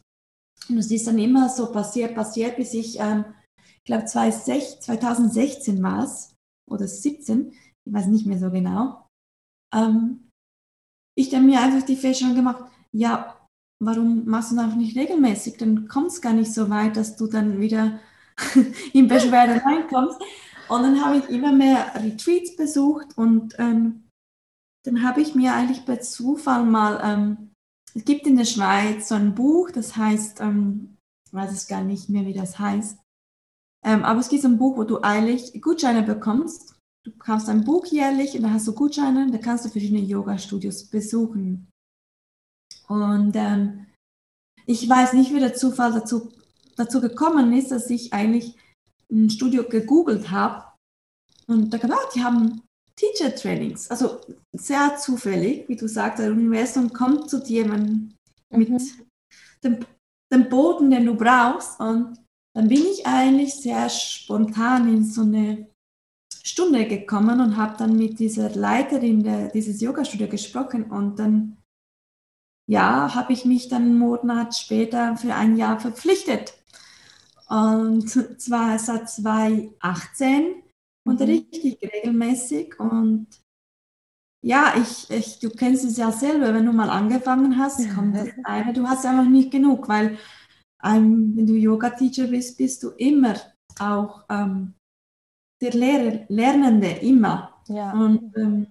Und 0.69 0.78
es 0.78 0.91
ist 0.91 1.08
dann 1.08 1.19
immer 1.19 1.49
so 1.49 1.71
passiert, 1.71 2.15
passiert, 2.15 2.56
bis 2.58 2.73
ich, 2.73 2.99
ähm, 2.99 3.26
ich 3.58 3.86
glaube 3.86 4.06
2016 4.06 5.84
war 5.84 6.04
es, 6.04 6.34
oder 6.69 6.88
17, 6.88 7.52
ich 7.86 7.93
weiß 7.93 8.08
nicht 8.08 8.26
mehr 8.26 8.39
so 8.39 8.49
genau, 8.49 9.08
ähm, 9.73 10.30
ich 11.15 11.30
dann 11.30 11.45
mir 11.45 11.62
einfach 11.62 11.86
die 11.86 11.95
Feststellung 11.95 12.36
gemacht, 12.36 12.63
ja, 12.91 13.47
warum 13.84 14.26
machst 14.26 14.52
du 14.52 14.56
das 14.56 14.76
nicht 14.76 14.97
regelmäßig? 14.97 15.58
Dann 15.58 15.88
kommt 15.88 16.08
es 16.08 16.21
gar 16.21 16.34
nicht 16.34 16.54
so 16.54 16.69
weit, 16.69 16.95
dass 16.97 17.15
du 17.15 17.28
dann 17.28 17.60
wieder 17.60 17.99
in 18.93 19.08
Beschwerden 19.08 19.60
reinkommst. 19.60 20.19
Und 20.69 20.82
dann 20.82 21.04
habe 21.04 21.17
ich 21.17 21.30
immer 21.30 21.52
mehr 21.52 21.93
Retreats 21.95 22.56
besucht 22.56 23.17
und 23.17 23.54
ähm, 23.60 24.08
dann 24.86 25.04
habe 25.04 25.21
ich 25.21 25.36
mir 25.36 25.54
eigentlich 25.54 25.86
bei 25.86 25.97
Zufall 25.97 26.65
mal, 26.65 26.99
ähm, 27.04 27.53
es 27.93 28.06
gibt 28.06 28.25
in 28.27 28.36
der 28.36 28.45
Schweiz 28.45 29.10
so 29.10 29.15
ein 29.15 29.36
Buch, 29.36 29.71
das 29.71 29.95
heißt, 29.95 30.41
ähm, 30.41 30.97
ich 31.27 31.34
weiß 31.34 31.51
es 31.51 31.67
gar 31.67 31.84
nicht 31.84 32.10
mehr, 32.10 32.25
wie 32.25 32.34
das 32.34 32.60
heißt, 32.60 32.97
ähm, 33.86 34.03
aber 34.03 34.19
es 34.19 34.29
gibt 34.29 34.41
so 34.41 34.47
ein 34.47 34.58
Buch, 34.58 34.77
wo 34.77 34.84
du 34.84 35.01
eigentlich 35.01 35.62
Gutscheine 35.62 36.03
bekommst. 36.03 36.75
Du 37.06 37.12
kaufst 37.17 37.49
ein 37.49 37.65
Buch 37.65 37.86
jährlich 37.88 38.34
und 38.36 38.43
da 38.43 38.51
hast 38.51 38.67
du 38.67 38.73
Gutscheine, 38.73 39.29
da 39.29 39.38
kannst 39.38 39.65
du 39.65 39.69
verschiedene 39.69 39.99
Yoga-Studios 39.99 40.86
besuchen. 40.86 41.67
Und 42.88 43.36
ähm, 43.36 43.88
ich 44.65 44.88
weiß 44.88 45.13
nicht, 45.13 45.34
wie 45.34 45.39
der 45.39 45.53
Zufall 45.53 45.91
dazu, 45.91 46.32
dazu 46.77 47.01
gekommen 47.01 47.51
ist, 47.51 47.71
dass 47.71 47.89
ich 47.89 48.13
eigentlich 48.13 48.58
ein 49.12 49.29
Studio 49.29 49.63
gegoogelt 49.67 50.32
habe 50.32 50.63
und 51.47 51.71
da 51.71 51.77
kam, 51.77 51.91
ah, 51.91 51.97
die 52.15 52.23
haben 52.23 52.62
Teacher 52.95 53.36
Trainings. 53.36 53.89
Also 53.89 54.21
sehr 54.53 54.97
zufällig, 54.97 55.67
wie 55.67 55.75
du 55.75 55.88
sagst, 55.88 56.19
das 56.19 56.29
Universum 56.29 56.93
kommt 56.93 57.29
zu 57.29 57.39
dir 57.39 57.65
mit 57.65 58.69
mhm. 58.69 58.79
dem, 59.63 59.79
dem 60.32 60.49
Boden, 60.49 60.91
den 60.91 61.06
du 61.06 61.15
brauchst. 61.15 61.79
Und 61.79 62.19
dann 62.53 62.67
bin 62.67 62.84
ich 62.86 63.06
eigentlich 63.06 63.56
sehr 63.56 63.89
spontan 63.89 64.88
in 64.88 65.03
so 65.03 65.21
eine 65.21 65.67
Stunde 66.43 66.88
gekommen 66.88 67.39
und 67.39 67.58
habe 67.58 67.77
dann 67.77 67.95
mit 67.95 68.19
dieser 68.19 68.49
Leiterin 68.49 69.23
der, 69.23 69.47
dieses 69.49 69.82
Yoga-Studio 69.82 70.27
gesprochen 70.27 70.91
und 70.91 71.17
dann 71.17 71.58
ja, 72.67 73.13
habe 73.13 73.34
ich 73.34 73.45
mich 73.45 73.67
dann 73.69 73.84
einen 73.84 73.97
Monat 73.97 74.56
später 74.56 75.17
für 75.17 75.34
ein 75.36 75.58
Jahr 75.58 75.79
verpflichtet. 75.79 76.53
Und 77.49 78.10
zwar 78.10 78.79
seit 78.79 79.10
2018 79.10 80.62
unterrichte 81.06 81.68
ich 81.68 81.82
regelmäßig 81.82 82.80
und 82.80 83.28
ja, 84.46 84.74
ich, 84.78 85.10
ich, 85.10 85.39
du 85.39 85.50
kennst 85.50 85.86
es 85.86 85.98
ja 85.98 86.12
selber, 86.12 86.54
wenn 86.54 86.66
du 86.66 86.74
mal 86.74 86.89
angefangen 86.89 87.58
hast, 87.58 87.89
kommt 87.96 88.16
das 88.16 88.30
eine, 88.44 88.74
du 88.74 88.86
hast 88.88 89.06
einfach 89.06 89.26
nicht 89.26 89.52
genug, 89.52 89.88
weil 89.88 90.18
ähm, 90.84 91.34
wenn 91.36 91.48
du 91.48 91.54
Yoga-Teacher 91.54 92.28
bist, 92.28 92.58
bist 92.58 92.84
du 92.84 92.89
immer 92.89 93.36
auch 93.80 94.26
ähm, 94.30 94.74
der 95.62 95.72
Lehrer, 95.72 96.26
Lernende, 96.28 96.89
immer. 96.89 97.63
Ja. 97.70 97.94
Und 97.94 98.36
ähm, 98.36 98.68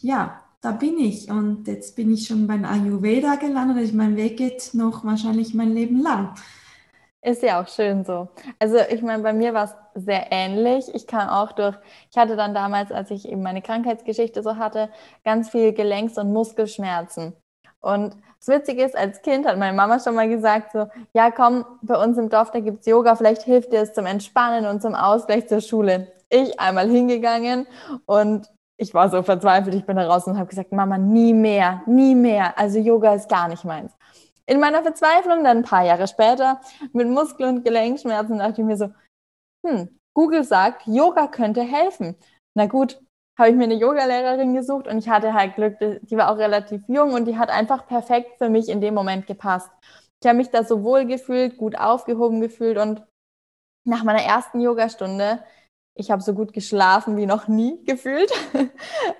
ja, 0.00 0.42
da 0.62 0.72
bin 0.72 0.98
ich 0.98 1.30
und 1.30 1.66
jetzt 1.66 1.94
bin 1.96 2.12
ich 2.12 2.26
schon 2.26 2.46
beim 2.46 2.64
Ayurveda 2.64 3.34
gelandet. 3.34 3.84
Ich, 3.84 3.92
mein 3.92 4.16
Weg 4.16 4.38
geht 4.38 4.70
noch 4.72 5.04
wahrscheinlich 5.04 5.52
mein 5.54 5.74
Leben 5.74 6.00
lang. 6.00 6.34
Ist 7.24 7.42
ja 7.44 7.62
auch 7.62 7.68
schön 7.68 8.04
so. 8.04 8.28
Also 8.58 8.78
ich 8.90 9.00
meine, 9.00 9.22
bei 9.22 9.32
mir 9.32 9.54
war 9.54 9.64
es 9.64 9.76
sehr 9.94 10.32
ähnlich. 10.32 10.92
Ich 10.92 11.06
kam 11.06 11.28
auch 11.28 11.52
durch, 11.52 11.76
ich 12.10 12.16
hatte 12.16 12.34
dann 12.34 12.52
damals, 12.52 12.90
als 12.90 13.12
ich 13.12 13.28
eben 13.28 13.42
meine 13.42 13.62
Krankheitsgeschichte 13.62 14.42
so 14.42 14.56
hatte, 14.56 14.88
ganz 15.24 15.48
viel 15.48 15.72
Gelenks- 15.72 16.18
und 16.18 16.32
Muskelschmerzen. 16.32 17.32
Und 17.80 18.16
das 18.38 18.48
Witzige 18.48 18.82
ist, 18.84 18.96
als 18.96 19.22
Kind 19.22 19.46
hat 19.46 19.56
meine 19.56 19.76
Mama 19.76 20.00
schon 20.00 20.16
mal 20.16 20.28
gesagt, 20.28 20.72
so, 20.72 20.88
ja 21.14 21.30
komm, 21.30 21.64
bei 21.82 21.96
uns 21.96 22.18
im 22.18 22.28
Dorf, 22.28 22.50
da 22.50 22.58
gibt 22.58 22.80
es 22.80 22.86
Yoga, 22.86 23.14
vielleicht 23.14 23.42
hilft 23.42 23.72
dir 23.72 23.82
es 23.82 23.92
zum 23.92 24.06
Entspannen 24.06 24.66
und 24.66 24.82
zum 24.82 24.96
Ausgleich 24.96 25.48
zur 25.48 25.60
Schule. 25.60 26.12
Ich 26.28 26.58
einmal 26.58 26.88
hingegangen 26.88 27.68
und 28.06 28.48
ich 28.76 28.94
war 28.94 29.10
so 29.10 29.22
verzweifelt, 29.22 29.76
ich 29.76 29.86
bin 29.86 29.96
da 29.96 30.08
raus 30.08 30.26
und 30.26 30.38
habe 30.38 30.48
gesagt, 30.48 30.72
Mama, 30.72 30.98
nie 30.98 31.34
mehr, 31.34 31.82
nie 31.86 32.16
mehr. 32.16 32.58
Also 32.58 32.80
Yoga 32.80 33.14
ist 33.14 33.28
gar 33.28 33.46
nicht 33.46 33.64
meins 33.64 33.92
in 34.52 34.60
meiner 34.60 34.82
Verzweiflung, 34.82 35.44
dann 35.44 35.58
ein 35.58 35.62
paar 35.62 35.84
Jahre 35.84 36.06
später, 36.06 36.60
mit 36.92 37.08
Muskel- 37.08 37.48
und 37.48 37.64
Gelenkschmerzen, 37.64 38.38
dachte 38.38 38.60
ich 38.60 38.66
mir 38.66 38.76
so, 38.76 38.90
hm, 39.66 39.98
Google 40.14 40.44
sagt, 40.44 40.86
Yoga 40.86 41.26
könnte 41.26 41.62
helfen. 41.62 42.16
Na 42.54 42.66
gut, 42.66 43.00
habe 43.38 43.48
ich 43.48 43.56
mir 43.56 43.64
eine 43.64 43.74
Yogalehrerin 43.74 44.52
gesucht 44.52 44.88
und 44.88 44.98
ich 44.98 45.08
hatte 45.08 45.32
halt 45.32 45.54
Glück, 45.54 45.78
die 45.80 46.16
war 46.18 46.30
auch 46.30 46.36
relativ 46.36 46.82
jung 46.86 47.14
und 47.14 47.24
die 47.24 47.38
hat 47.38 47.48
einfach 47.48 47.86
perfekt 47.86 48.36
für 48.36 48.50
mich 48.50 48.68
in 48.68 48.82
dem 48.82 48.92
Moment 48.92 49.26
gepasst. 49.26 49.70
Ich 50.22 50.28
habe 50.28 50.36
mich 50.36 50.50
da 50.50 50.64
so 50.64 50.82
wohl 50.84 51.06
gefühlt, 51.06 51.56
gut 51.56 51.78
aufgehoben 51.78 52.42
gefühlt 52.42 52.76
und 52.76 53.02
nach 53.84 54.04
meiner 54.04 54.22
ersten 54.22 54.60
Yogastunde, 54.60 55.42
ich 55.94 56.10
habe 56.10 56.22
so 56.22 56.34
gut 56.34 56.52
geschlafen 56.52 57.16
wie 57.16 57.26
noch 57.26 57.48
nie 57.48 57.82
gefühlt. 57.84 58.30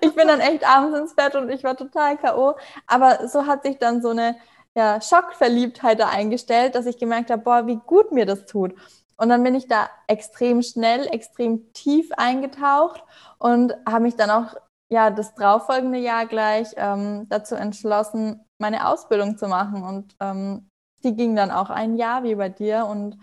Ich 0.01 0.15
bin 0.15 0.27
dann 0.27 0.41
echt 0.41 0.67
abends 0.67 0.97
ins 0.97 1.15
Bett 1.15 1.35
und 1.35 1.49
ich 1.49 1.63
war 1.63 1.75
total 1.77 2.17
K.O. 2.17 2.55
Aber 2.87 3.27
so 3.27 3.47
hat 3.47 3.63
sich 3.63 3.77
dann 3.79 4.01
so 4.01 4.09
eine 4.09 4.35
ja, 4.75 4.99
Schockverliebtheit 5.01 5.99
da 5.99 6.09
eingestellt, 6.09 6.75
dass 6.75 6.85
ich 6.85 6.97
gemerkt 6.97 7.29
habe, 7.29 7.43
boah, 7.43 7.67
wie 7.67 7.79
gut 7.85 8.11
mir 8.11 8.25
das 8.25 8.45
tut. 8.45 8.73
Und 9.17 9.29
dann 9.29 9.43
bin 9.43 9.55
ich 9.55 9.67
da 9.67 9.89
extrem 10.07 10.61
schnell, 10.63 11.07
extrem 11.07 11.71
tief 11.73 12.11
eingetaucht 12.17 13.03
und 13.37 13.73
habe 13.87 14.03
mich 14.03 14.15
dann 14.15 14.31
auch 14.31 14.55
ja 14.89 15.11
das 15.11 15.35
darauffolgende 15.35 15.99
Jahr 15.99 16.25
gleich 16.25 16.69
ähm, 16.77 17.27
dazu 17.29 17.55
entschlossen, 17.55 18.43
meine 18.57 18.87
Ausbildung 18.87 19.37
zu 19.37 19.47
machen. 19.47 19.83
Und 19.83 20.15
ähm, 20.19 20.69
die 21.03 21.15
ging 21.15 21.35
dann 21.35 21.51
auch 21.51 21.69
ein 21.69 21.95
Jahr 21.95 22.23
wie 22.23 22.35
bei 22.35 22.49
dir. 22.49 22.87
Und 22.87 23.17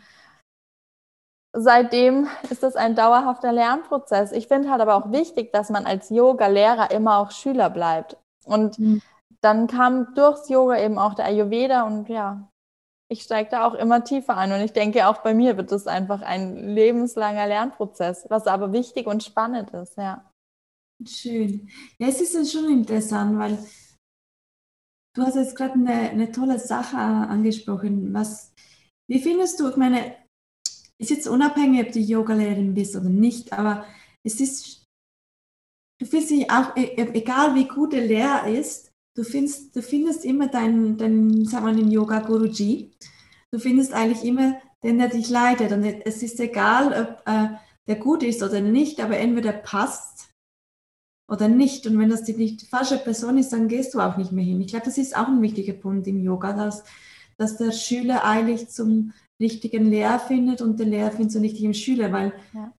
seitdem 1.52 2.28
ist 2.48 2.62
das 2.62 2.76
ein 2.76 2.94
dauerhafter 2.94 3.52
Lernprozess. 3.52 4.30
Ich 4.30 4.46
finde 4.46 4.70
halt 4.70 4.80
aber 4.80 4.94
auch 4.94 5.10
wichtig, 5.10 5.52
dass 5.52 5.70
man 5.70 5.86
als 5.86 6.10
Yoga-Lehrer 6.10 6.92
immer 6.92 7.18
auch 7.18 7.32
Schüler 7.32 7.68
bleibt. 7.68 8.16
Und 8.44 8.78
mhm 8.78 9.02
dann 9.42 9.66
kam 9.66 10.14
durchs 10.14 10.48
Yoga 10.48 10.78
eben 10.78 10.98
auch 10.98 11.14
der 11.14 11.26
Ayurveda 11.26 11.82
und 11.82 12.08
ja, 12.08 12.50
ich 13.10 13.22
steige 13.22 13.50
da 13.50 13.66
auch 13.66 13.74
immer 13.74 14.04
tiefer 14.04 14.36
ein 14.36 14.52
und 14.52 14.60
ich 14.60 14.72
denke, 14.72 15.08
auch 15.08 15.18
bei 15.22 15.34
mir 15.34 15.56
wird 15.56 15.72
es 15.72 15.86
einfach 15.86 16.22
ein 16.22 16.74
lebenslanger 16.74 17.46
Lernprozess, 17.46 18.26
was 18.28 18.46
aber 18.46 18.72
wichtig 18.72 19.06
und 19.06 19.24
spannend 19.24 19.70
ist, 19.70 19.96
ja. 19.96 20.30
Schön. 21.04 21.68
Ja, 21.98 22.08
es 22.08 22.20
ist 22.20 22.52
schon 22.52 22.70
interessant, 22.70 23.38
weil 23.38 23.58
du 25.16 25.22
hast 25.22 25.36
jetzt 25.36 25.56
gerade 25.56 25.74
eine, 25.74 26.10
eine 26.10 26.30
tolle 26.30 26.58
Sache 26.58 26.98
angesprochen. 26.98 28.12
Was, 28.12 28.52
wie 29.08 29.18
findest 29.18 29.58
du, 29.58 29.70
ich 29.70 29.76
meine, 29.76 30.14
ist 31.00 31.10
jetzt 31.10 31.26
unabhängig, 31.26 31.86
ob 31.86 31.92
du 31.92 31.98
Yogalehrerin 31.98 32.74
bist 32.74 32.94
oder 32.94 33.08
nicht, 33.08 33.52
aber 33.52 33.86
es 34.22 34.40
ist, 34.40 34.84
du 35.98 36.06
fühlst 36.06 36.30
dich 36.30 36.50
auch, 36.50 36.76
e, 36.76 36.84
e, 36.84 37.10
egal 37.14 37.54
wie 37.54 37.66
gut 37.66 37.94
der 37.94 38.06
Lehrer 38.06 38.46
ist, 38.46 38.89
du 39.20 39.24
findest, 39.24 39.76
du 39.76 39.82
findest 39.82 40.24
immer 40.24 40.48
deinen, 40.48 40.96
deinen 40.96 41.44
sagen 41.44 41.66
wir, 41.66 41.74
den 41.74 41.90
Yoga 41.90 42.20
Guruji. 42.20 42.90
Du 43.52 43.58
findest 43.58 43.92
eigentlich 43.92 44.24
immer 44.24 44.54
den, 44.82 44.98
der 44.98 45.08
dich 45.08 45.28
leitet. 45.28 45.72
Und 45.72 45.84
es 45.84 46.22
ist 46.22 46.40
egal, 46.40 46.86
ob 46.88 47.28
äh, 47.28 47.48
der 47.86 47.96
gut 47.96 48.22
ist 48.22 48.42
oder 48.42 48.62
nicht, 48.62 48.98
aber 48.98 49.18
entweder 49.18 49.52
passt 49.52 50.30
oder 51.30 51.48
nicht. 51.48 51.86
Und 51.86 51.98
wenn 51.98 52.08
das 52.08 52.24
die 52.24 52.32
nicht 52.32 52.62
falsche 52.68 52.96
Person 52.96 53.36
ist, 53.36 53.52
dann 53.52 53.68
gehst 53.68 53.92
du 53.92 54.00
auch 54.00 54.16
nicht 54.16 54.32
mehr 54.32 54.44
hin. 54.44 54.62
Ich 54.62 54.68
glaube, 54.68 54.86
das 54.86 54.96
ist 54.96 55.14
auch 55.14 55.28
ein 55.28 55.42
wichtiger 55.42 55.74
Punkt 55.74 56.06
im 56.06 56.22
Yoga, 56.22 56.54
dass, 56.54 56.82
dass 57.36 57.58
der 57.58 57.72
Schüler 57.72 58.24
eigentlich 58.24 58.70
zum 58.70 59.12
richtigen 59.38 59.90
Lehrer 59.90 60.18
findet 60.18 60.62
und 60.62 60.80
der 60.80 60.86
Lehrer 60.86 61.10
findet 61.10 61.32
zum 61.32 61.42
richtigen 61.42 61.74
Schüler, 61.74 62.10
weil 62.10 62.32
ja. 62.54 62.72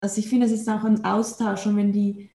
also 0.00 0.18
ich 0.18 0.28
finde, 0.28 0.46
es 0.46 0.52
ist 0.52 0.68
auch 0.68 0.84
ein 0.84 1.04
Austausch 1.04 1.66
und 1.66 1.76
wenn 1.76 1.92
die, 1.92 2.30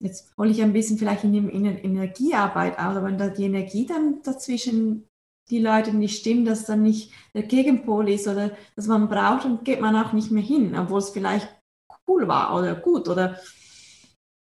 jetzt 0.00 0.36
hole 0.36 0.50
ich 0.50 0.62
ein 0.62 0.72
bisschen 0.72 0.98
vielleicht 0.98 1.24
in, 1.24 1.48
in 1.48 1.64
Energiearbeit 1.64 2.78
aus, 2.78 2.96
aber 2.96 3.04
wenn 3.04 3.18
da 3.18 3.28
die 3.28 3.44
Energie 3.44 3.86
dann 3.86 4.22
dazwischen 4.22 5.08
die 5.50 5.60
Leute 5.60 5.92
nicht 5.92 6.18
stimmen, 6.18 6.44
dass 6.44 6.64
dann 6.64 6.82
nicht 6.82 7.12
der 7.34 7.42
Gegenpol 7.42 8.08
ist 8.08 8.28
oder 8.28 8.52
dass 8.76 8.86
man 8.86 9.08
braucht, 9.08 9.44
dann 9.44 9.64
geht 9.64 9.80
man 9.80 9.96
auch 9.96 10.12
nicht 10.12 10.30
mehr 10.30 10.42
hin, 10.42 10.76
obwohl 10.78 10.98
es 10.98 11.10
vielleicht 11.10 11.48
cool 12.06 12.28
war 12.28 12.56
oder 12.56 12.74
gut 12.74 13.08
oder 13.08 13.38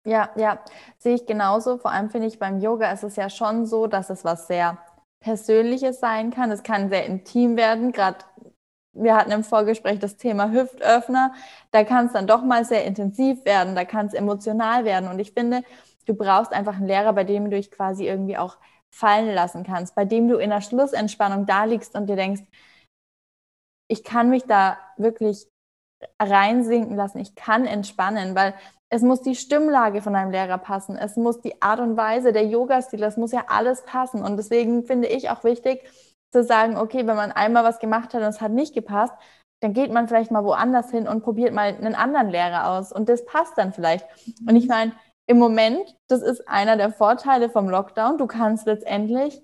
ja, 0.06 0.30
ja, 0.36 0.62
sehe 0.98 1.14
ich 1.14 1.24
genauso. 1.24 1.78
Vor 1.78 1.90
allem 1.90 2.10
finde 2.10 2.28
ich 2.28 2.38
beim 2.38 2.60
Yoga 2.60 2.92
ist 2.92 3.04
es 3.04 3.16
ja 3.16 3.30
schon 3.30 3.64
so, 3.64 3.86
dass 3.86 4.10
es 4.10 4.22
was 4.22 4.46
sehr 4.46 4.78
Persönliches 5.20 5.98
sein 5.98 6.30
kann. 6.30 6.50
Es 6.50 6.62
kann 6.62 6.90
sehr 6.90 7.06
intim 7.06 7.56
werden. 7.56 7.90
Gerade 7.90 8.18
wir 8.94 9.16
hatten 9.16 9.30
im 9.30 9.44
Vorgespräch 9.44 9.98
das 9.98 10.16
Thema 10.16 10.50
Hüftöffner. 10.50 11.32
Da 11.70 11.84
kann 11.84 12.06
es 12.06 12.12
dann 12.12 12.26
doch 12.26 12.42
mal 12.42 12.64
sehr 12.64 12.84
intensiv 12.84 13.44
werden. 13.44 13.74
Da 13.74 13.84
kann 13.84 14.06
es 14.06 14.14
emotional 14.14 14.84
werden. 14.84 15.08
Und 15.08 15.18
ich 15.18 15.32
finde, 15.32 15.62
du 16.06 16.14
brauchst 16.14 16.52
einfach 16.52 16.76
einen 16.76 16.86
Lehrer, 16.86 17.12
bei 17.12 17.24
dem 17.24 17.44
du 17.44 17.56
dich 17.56 17.70
quasi 17.70 18.06
irgendwie 18.06 18.36
auch 18.36 18.56
fallen 18.90 19.34
lassen 19.34 19.64
kannst, 19.64 19.94
bei 19.94 20.04
dem 20.04 20.28
du 20.28 20.36
in 20.36 20.50
der 20.50 20.60
Schlussentspannung 20.60 21.46
da 21.46 21.64
liegst 21.64 21.94
und 21.96 22.06
dir 22.06 22.16
denkst, 22.16 22.42
ich 23.88 24.04
kann 24.04 24.30
mich 24.30 24.44
da 24.44 24.78
wirklich 24.96 25.48
reinsinken 26.20 26.96
lassen, 26.96 27.18
ich 27.18 27.34
kann 27.34 27.66
entspannen, 27.66 28.34
weil 28.34 28.54
es 28.90 29.02
muss 29.02 29.22
die 29.22 29.34
Stimmlage 29.34 30.02
von 30.02 30.12
deinem 30.12 30.30
Lehrer 30.30 30.58
passen, 30.58 30.96
es 30.96 31.16
muss 31.16 31.40
die 31.40 31.60
Art 31.60 31.80
und 31.80 31.96
Weise, 31.96 32.32
der 32.32 32.46
Yoga-Stil, 32.46 33.00
das 33.00 33.16
muss 33.16 33.32
ja 33.32 33.46
alles 33.48 33.84
passen. 33.84 34.22
Und 34.22 34.36
deswegen 34.36 34.84
finde 34.84 35.08
ich 35.08 35.30
auch 35.30 35.42
wichtig 35.42 35.82
zu 36.34 36.44
sagen, 36.44 36.76
okay, 36.76 37.06
wenn 37.06 37.16
man 37.16 37.32
einmal 37.32 37.64
was 37.64 37.78
gemacht 37.78 38.12
hat 38.14 38.22
und 38.22 38.28
es 38.28 38.40
hat 38.40 38.52
nicht 38.52 38.74
gepasst, 38.74 39.14
dann 39.60 39.72
geht 39.72 39.92
man 39.92 40.08
vielleicht 40.08 40.30
mal 40.30 40.44
woanders 40.44 40.90
hin 40.90 41.08
und 41.08 41.22
probiert 41.22 41.54
mal 41.54 41.68
einen 41.68 41.94
anderen 41.94 42.28
Lehrer 42.28 42.70
aus 42.70 42.92
und 42.92 43.08
das 43.08 43.24
passt 43.24 43.56
dann 43.56 43.72
vielleicht. 43.72 44.06
Und 44.46 44.56
ich 44.56 44.68
meine, 44.68 44.92
im 45.26 45.38
Moment, 45.38 45.96
das 46.08 46.20
ist 46.20 46.46
einer 46.48 46.76
der 46.76 46.92
Vorteile 46.92 47.48
vom 47.48 47.70
Lockdown, 47.70 48.18
du 48.18 48.26
kannst 48.26 48.66
letztendlich 48.66 49.40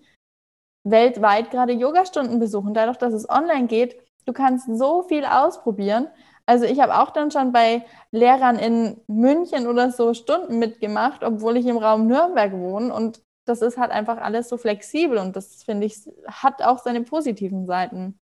weltweit 0.84 1.50
gerade 1.50 1.72
Yogastunden 1.72 2.38
besuchen, 2.38 2.74
dadurch, 2.74 2.98
dass 2.98 3.14
es 3.14 3.28
online 3.28 3.66
geht. 3.66 3.96
Du 4.26 4.32
kannst 4.32 4.66
so 4.76 5.02
viel 5.04 5.24
ausprobieren 5.24 6.08
also 6.50 6.64
ich 6.64 6.80
habe 6.80 6.98
auch 6.98 7.10
dann 7.10 7.30
schon 7.30 7.52
bei 7.52 7.86
Lehrern 8.10 8.58
in 8.58 9.00
München 9.06 9.68
oder 9.68 9.92
so 9.92 10.14
Stunden 10.14 10.58
mitgemacht, 10.58 11.22
obwohl 11.22 11.56
ich 11.56 11.64
im 11.66 11.76
Raum 11.76 12.08
Nürnberg 12.08 12.50
wohne. 12.50 12.92
Und 12.92 13.22
das 13.50 13.62
ist 13.62 13.76
halt 13.76 13.90
einfach 13.90 14.18
alles 14.18 14.48
so 14.48 14.56
flexibel 14.56 15.18
und 15.18 15.34
das 15.34 15.64
finde 15.64 15.86
ich 15.86 15.96
hat 16.26 16.62
auch 16.62 16.78
seine 16.78 17.02
positiven 17.02 17.66
Seiten. 17.66 18.18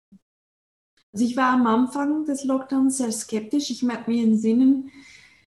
Also 1.14 1.26
ich 1.26 1.36
war 1.36 1.54
am 1.54 1.68
Anfang 1.68 2.26
des 2.26 2.46
Lockdowns 2.46 2.98
sehr 2.98 3.12
skeptisch. 3.12 3.70
Ich 3.70 3.84
merke 3.84 4.10
mir 4.10 4.24
in 4.24 4.38
Sinnen, 4.38 4.90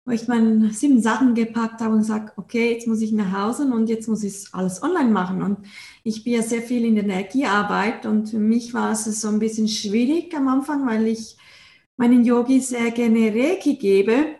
wo 0.05 0.13
ich 0.13 0.27
meine 0.27 0.71
sieben 0.71 1.01
Sachen 1.01 1.33
gepackt 1.33 1.81
habe 1.81 1.93
und 1.93 1.99
gesagt, 1.99 2.37
okay, 2.37 2.71
jetzt 2.71 2.87
muss 2.87 3.01
ich 3.01 3.11
nach 3.11 3.33
Hause 3.33 3.65
und 3.65 3.89
jetzt 3.89 4.07
muss 4.07 4.23
ich 4.23 4.53
alles 4.53 4.81
online 4.81 5.09
machen. 5.09 5.41
Und 5.41 5.67
ich 6.03 6.23
bin 6.23 6.33
ja 6.33 6.41
sehr 6.41 6.61
viel 6.61 6.85
in 6.85 6.95
der 6.95 7.03
Energiearbeit 7.03 8.05
und 8.05 8.29
für 8.29 8.39
mich 8.39 8.73
war 8.73 8.91
es 8.91 9.05
so 9.05 9.27
ein 9.27 9.39
bisschen 9.39 9.67
schwierig 9.67 10.33
am 10.35 10.47
Anfang, 10.47 10.85
weil 10.87 11.07
ich 11.07 11.35
meinen 11.99 12.23
Yogis 12.23 12.69
sehr 12.69 12.91
gerne 12.91 13.33
Reiki 13.33 13.75
gebe. 13.75 14.35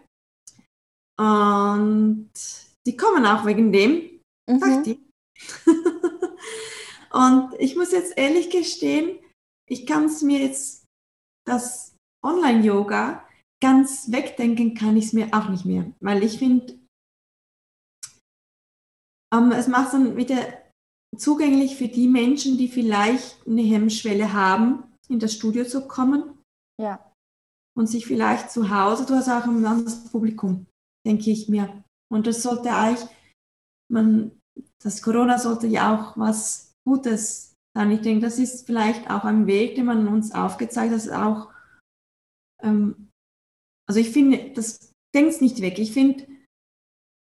Und 1.18 2.30
die 2.86 2.96
kommen 2.96 3.26
auch 3.26 3.46
wegen 3.46 3.72
dem. 3.72 4.22
Mhm. 4.48 5.05
und 7.12 7.54
ich 7.60 7.76
muss 7.76 7.92
jetzt 7.92 8.18
ehrlich 8.18 8.50
gestehen, 8.50 9.20
ich 9.68 9.86
kann 9.86 10.06
es 10.06 10.22
mir 10.22 10.40
jetzt, 10.40 10.86
das 11.48 11.96
Online-Yoga, 12.24 13.28
ganz 13.62 14.12
wegdenken 14.12 14.74
kann 14.74 14.98
ich 14.98 15.06
es 15.06 15.14
mir 15.14 15.30
auch 15.32 15.48
nicht 15.50 15.66
mehr. 15.66 15.92
Weil 16.00 16.24
ich 16.24 16.40
finde, 16.40 16.80
ähm, 19.34 19.52
es 19.52 19.68
macht 19.68 19.88
es 19.88 19.92
dann 19.92 20.18
wieder 20.18 20.64
zugänglich 21.16 21.76
für 21.76 21.88
die 21.88 22.08
Menschen, 22.08 22.58
die 22.58 22.68
vielleicht 22.68 23.46
eine 23.48 23.62
Hemmschwelle 23.62 24.34
haben, 24.34 24.84
in 25.08 25.20
das 25.20 25.34
Studio 25.34 25.66
zu 25.66 25.88
kommen. 25.88 26.42
Ja 26.82 27.12
und 27.78 27.88
sich 27.88 28.06
vielleicht 28.06 28.52
zu 28.52 28.70
Hause, 28.70 29.06
du 29.06 29.16
hast 29.16 29.30
auch 29.30 29.46
ein 29.46 29.66
anderes 29.66 30.06
Publikum, 30.10 30.66
denke 31.06 31.30
ich 31.30 31.50
mir. 31.50 31.84
Und 32.12 32.28
das 32.28 32.42
sollte 32.42 32.74
eigentlich, 32.74 33.08
man, 33.92 34.32
das 34.84 35.02
Corona 35.02 35.40
sollte 35.40 35.68
ja 35.68 35.96
auch 35.96 36.18
was 36.18 36.74
Gutes 36.88 37.54
sein. 37.76 37.92
Ich 37.92 38.02
denke, 38.02 38.22
das 38.22 38.40
ist 38.40 38.66
vielleicht 38.66 39.10
auch 39.10 39.24
ein 39.24 39.48
Weg, 39.48 39.76
den 39.76 39.86
man 39.86 40.08
uns 40.08 40.34
aufgezeigt 40.34 40.94
hat, 40.94 41.10
auch, 41.12 41.52
ähm, 42.64 43.10
also 43.88 44.00
ich 44.00 44.12
finde, 44.12 44.52
das 44.54 44.92
denkt 45.16 45.42
nicht 45.42 45.62
weg. 45.62 45.80
Ich 45.80 45.92
finde, 45.92 46.26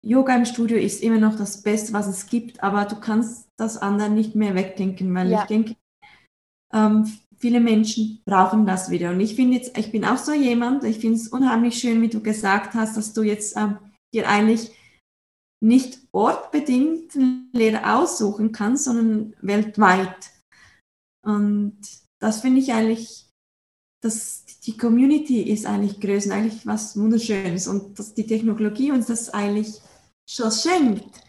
Yoga 0.06 0.36
im 0.36 0.46
Studio 0.46 0.78
ist 0.78 1.04
immer 1.04 1.18
noch 1.18 1.36
das 1.36 1.62
Beste, 1.62 1.94
was 1.94 2.08
es 2.08 2.28
gibt, 2.28 2.64
aber 2.64 2.86
du 2.86 3.00
kannst 3.00 3.50
das 3.58 3.78
andere 3.78 4.10
nicht 4.10 4.36
mehr 4.36 4.56
wegdenken, 4.56 5.14
weil 5.14 5.30
ja. 5.30 5.42
ich 5.42 5.48
denke, 5.48 5.76
ähm, 6.74 7.12
viele 7.38 7.60
Menschen 7.60 8.22
brauchen 8.26 8.66
das 8.66 8.90
wieder. 8.90 9.12
Und 9.12 9.20
ich 9.20 9.36
finde 9.36 9.58
jetzt, 9.58 9.78
ich 9.78 9.92
bin 9.92 10.06
auch 10.06 10.18
so 10.18 10.34
jemand, 10.34 10.84
ich 10.84 11.00
finde 11.00 11.18
es 11.18 11.28
unheimlich 11.28 11.80
schön, 11.80 12.02
wie 12.02 12.10
du 12.10 12.22
gesagt 12.22 12.76
hast, 12.76 12.96
dass 12.96 13.14
du 13.14 13.24
jetzt 13.24 13.58
ähm, 13.58 13.78
dir 14.14 14.30
eigentlich 14.30 14.72
nicht 15.62 16.00
ortbedingt 16.12 17.17
Lehrer 17.54 18.00
aussuchen 18.00 18.52
kannst, 18.52 18.86
sondern 18.86 19.36
weltweit. 19.41 20.32
Und 21.26 21.80
das 22.19 22.41
finde 22.41 22.60
ich 22.60 22.74
eigentlich, 22.74 23.30
dass 24.02 24.45
die 24.65 24.78
Community 24.78 25.41
ist 25.41 25.65
eigentlich 25.65 26.00
größer, 26.00 26.34
eigentlich 26.34 26.65
was 26.65 26.98
Wunderschönes 26.98 27.67
und 27.67 28.00
dass 28.00 28.13
die 28.13 28.26
Technologie 28.26 28.91
uns 28.91 29.08
das 29.08 29.34
eigentlich 29.34 29.82
schon 30.30 30.52
schenkt. 30.52 31.22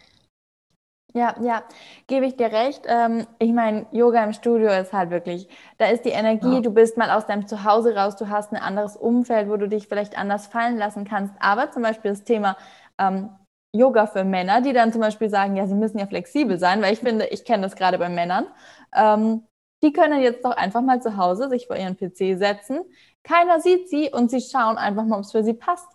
Ja, 1.13 1.35
ja, 1.41 1.63
gebe 2.07 2.25
ich 2.25 2.37
dir 2.37 2.53
recht. 2.53 2.83
Ähm, 2.87 3.27
ich 3.37 3.51
meine, 3.51 3.85
Yoga 3.91 4.23
im 4.23 4.31
Studio 4.31 4.69
ist 4.69 4.93
halt 4.93 5.09
wirklich, 5.09 5.49
da 5.77 5.87
ist 5.87 6.05
die 6.05 6.09
Energie, 6.09 6.53
ja. 6.53 6.59
du 6.61 6.71
bist 6.71 6.95
mal 6.95 7.11
aus 7.11 7.25
deinem 7.25 7.47
Zuhause 7.47 7.95
raus, 7.95 8.15
du 8.15 8.29
hast 8.29 8.53
ein 8.53 8.61
anderes 8.61 8.95
Umfeld, 8.95 9.49
wo 9.49 9.57
du 9.57 9.67
dich 9.67 9.89
vielleicht 9.89 10.17
anders 10.17 10.47
fallen 10.47 10.77
lassen 10.77 11.03
kannst. 11.03 11.33
Aber 11.41 11.69
zum 11.71 11.83
Beispiel 11.83 12.11
das 12.11 12.23
Thema 12.23 12.55
ähm, 12.97 13.29
Yoga 13.75 14.05
für 14.05 14.23
Männer, 14.23 14.61
die 14.61 14.73
dann 14.73 14.91
zum 14.91 15.01
Beispiel 15.01 15.29
sagen, 15.29 15.55
ja, 15.55 15.65
sie 15.67 15.75
müssen 15.75 15.97
ja 15.97 16.07
flexibel 16.07 16.59
sein, 16.59 16.81
weil 16.81 16.93
ich 16.93 16.99
finde, 16.99 17.27
ich 17.27 17.45
kenne 17.45 17.63
das 17.63 17.75
gerade 17.75 17.97
bei 17.97 18.09
Männern. 18.09 18.47
Ähm, 18.93 19.45
die 19.83 19.93
können 19.93 20.21
jetzt 20.21 20.45
doch 20.45 20.55
einfach 20.55 20.81
mal 20.81 21.01
zu 21.01 21.17
Hause 21.17 21.49
sich 21.49 21.67
vor 21.67 21.75
ihren 21.75 21.97
PC 21.97 22.37
setzen. 22.37 22.81
Keiner 23.23 23.59
sieht 23.61 23.89
sie 23.89 24.11
und 24.11 24.29
sie 24.29 24.41
schauen 24.41 24.77
einfach 24.77 25.05
mal, 25.05 25.17
ob 25.17 25.23
es 25.23 25.31
für 25.31 25.43
sie 25.43 25.53
passt. 25.53 25.87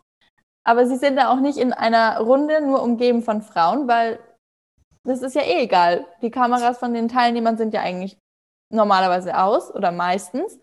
Aber 0.65 0.87
sie 0.87 0.97
sind 0.97 1.17
da 1.17 1.31
auch 1.31 1.41
nicht 1.41 1.59
in 1.59 1.73
einer 1.73 2.19
Runde 2.19 2.61
nur 2.61 2.83
umgeben 2.83 3.23
von 3.23 3.43
Frauen, 3.43 3.87
weil 3.87 4.19
das 5.05 5.23
ist 5.23 5.37
ja 5.37 5.43
eh 5.43 5.63
egal. 5.63 6.07
Die 6.23 6.31
Kameras 6.33 6.79
von 6.79 6.93
den 6.93 7.09
Teilnehmern 7.09 7.57
sind 7.57 7.73
ja 7.73 7.83
eigentlich 7.83 8.19
normalerweise 8.73 9.39
aus 9.39 9.73
oder 9.73 9.93
meistens. 9.93 10.59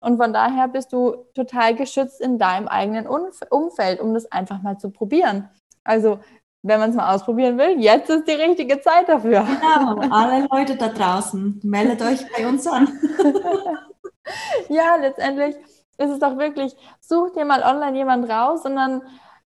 Und 0.00 0.16
von 0.16 0.32
daher 0.32 0.68
bist 0.68 0.92
du 0.92 1.24
total 1.34 1.74
geschützt 1.76 2.20
in 2.20 2.38
deinem 2.38 2.68
eigenen 2.68 3.06
Umfeld, 3.06 4.00
um 4.00 4.14
das 4.14 4.30
einfach 4.32 4.62
mal 4.62 4.78
zu 4.78 4.90
probieren. 4.90 5.48
Also, 5.84 6.20
wenn 6.62 6.80
man 6.80 6.90
es 6.90 6.96
mal 6.96 7.14
ausprobieren 7.14 7.56
will, 7.58 7.80
jetzt 7.80 8.10
ist 8.10 8.26
die 8.26 8.32
richtige 8.32 8.80
Zeit 8.80 9.08
dafür. 9.08 9.46
Genau, 9.60 10.14
alle 10.14 10.46
Leute 10.50 10.76
da 10.76 10.88
draußen, 10.88 11.60
meldet 11.62 12.02
euch 12.02 12.20
bei 12.36 12.46
uns 12.46 12.66
an. 12.66 12.88
ja, 14.68 14.96
letztendlich 14.96 15.56
ist 15.98 16.10
es 16.10 16.18
doch 16.18 16.36
wirklich, 16.36 16.74
such 17.00 17.32
dir 17.32 17.44
mal 17.44 17.62
online 17.62 17.96
jemand 17.96 18.28
raus 18.28 18.64
und 18.64 18.76
dann 18.76 19.02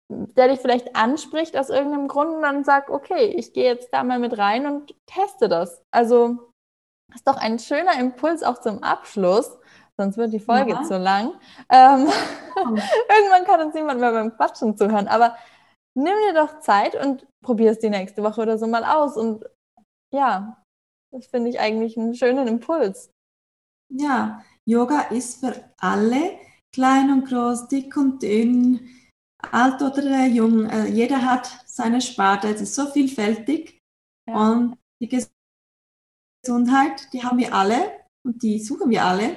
der 0.08 0.48
dich 0.48 0.60
vielleicht 0.60 0.94
anspricht 0.96 1.56
aus 1.56 1.70
irgendeinem 1.70 2.08
Grund 2.08 2.34
und 2.36 2.42
dann 2.42 2.64
sagt, 2.64 2.90
okay, 2.90 3.34
ich 3.36 3.52
gehe 3.52 3.64
jetzt 3.64 3.92
da 3.92 4.04
mal 4.04 4.18
mit 4.18 4.36
rein 4.38 4.66
und 4.66 4.94
teste 5.06 5.48
das. 5.48 5.82
Also 5.90 6.52
ist 7.14 7.26
doch 7.26 7.36
ein 7.36 7.58
schöner 7.58 7.98
Impuls 7.98 8.42
auch 8.42 8.58
zum 8.60 8.82
Abschluss, 8.82 9.58
sonst 9.96 10.16
wird 10.16 10.32
die 10.32 10.40
Folge 10.40 10.72
ja. 10.72 10.82
zu 10.82 10.98
lang. 10.98 11.32
Ähm, 11.70 12.08
irgendwann 12.56 13.44
kann 13.46 13.60
uns 13.60 13.74
niemand 13.74 14.00
mehr 14.00 14.12
beim 14.12 14.36
Quatschen 14.36 14.76
zuhören, 14.76 15.08
aber 15.08 15.36
nimm 15.94 16.14
dir 16.26 16.34
doch 16.34 16.60
Zeit 16.60 16.94
und 16.94 17.26
probier 17.44 17.72
es 17.72 17.78
die 17.78 17.90
nächste 17.90 18.22
Woche 18.22 18.42
oder 18.42 18.58
so 18.58 18.66
mal 18.66 18.84
aus. 18.84 19.16
Und 19.16 19.44
ja, 20.12 20.62
das 21.12 21.26
finde 21.26 21.50
ich 21.50 21.60
eigentlich 21.60 21.98
einen 21.98 22.14
schönen 22.14 22.48
Impuls. 22.48 23.10
Ja, 23.90 24.44
Yoga 24.64 25.02
ist 25.02 25.40
für 25.40 25.70
alle, 25.78 26.38
klein 26.74 27.10
und 27.10 27.26
groß, 27.26 27.68
dick 27.68 27.96
und 27.96 28.22
dünn, 28.22 28.88
alt 29.50 29.82
oder 29.82 30.26
jung, 30.26 30.66
äh, 30.66 30.86
jeder 30.86 31.22
hat 31.22 31.46
seine 31.66 32.00
Sparte, 32.00 32.48
es 32.48 32.60
ist 32.60 32.74
so 32.74 32.86
vielfältig. 32.86 33.80
Ja. 34.28 34.52
Und 34.52 34.78
die 35.00 35.08
Gesundheit, 36.44 37.12
die 37.12 37.22
haben 37.22 37.38
wir 37.38 37.54
alle 37.54 38.06
und 38.24 38.42
die 38.42 38.58
suchen 38.60 38.90
wir 38.90 39.04
alle. 39.04 39.36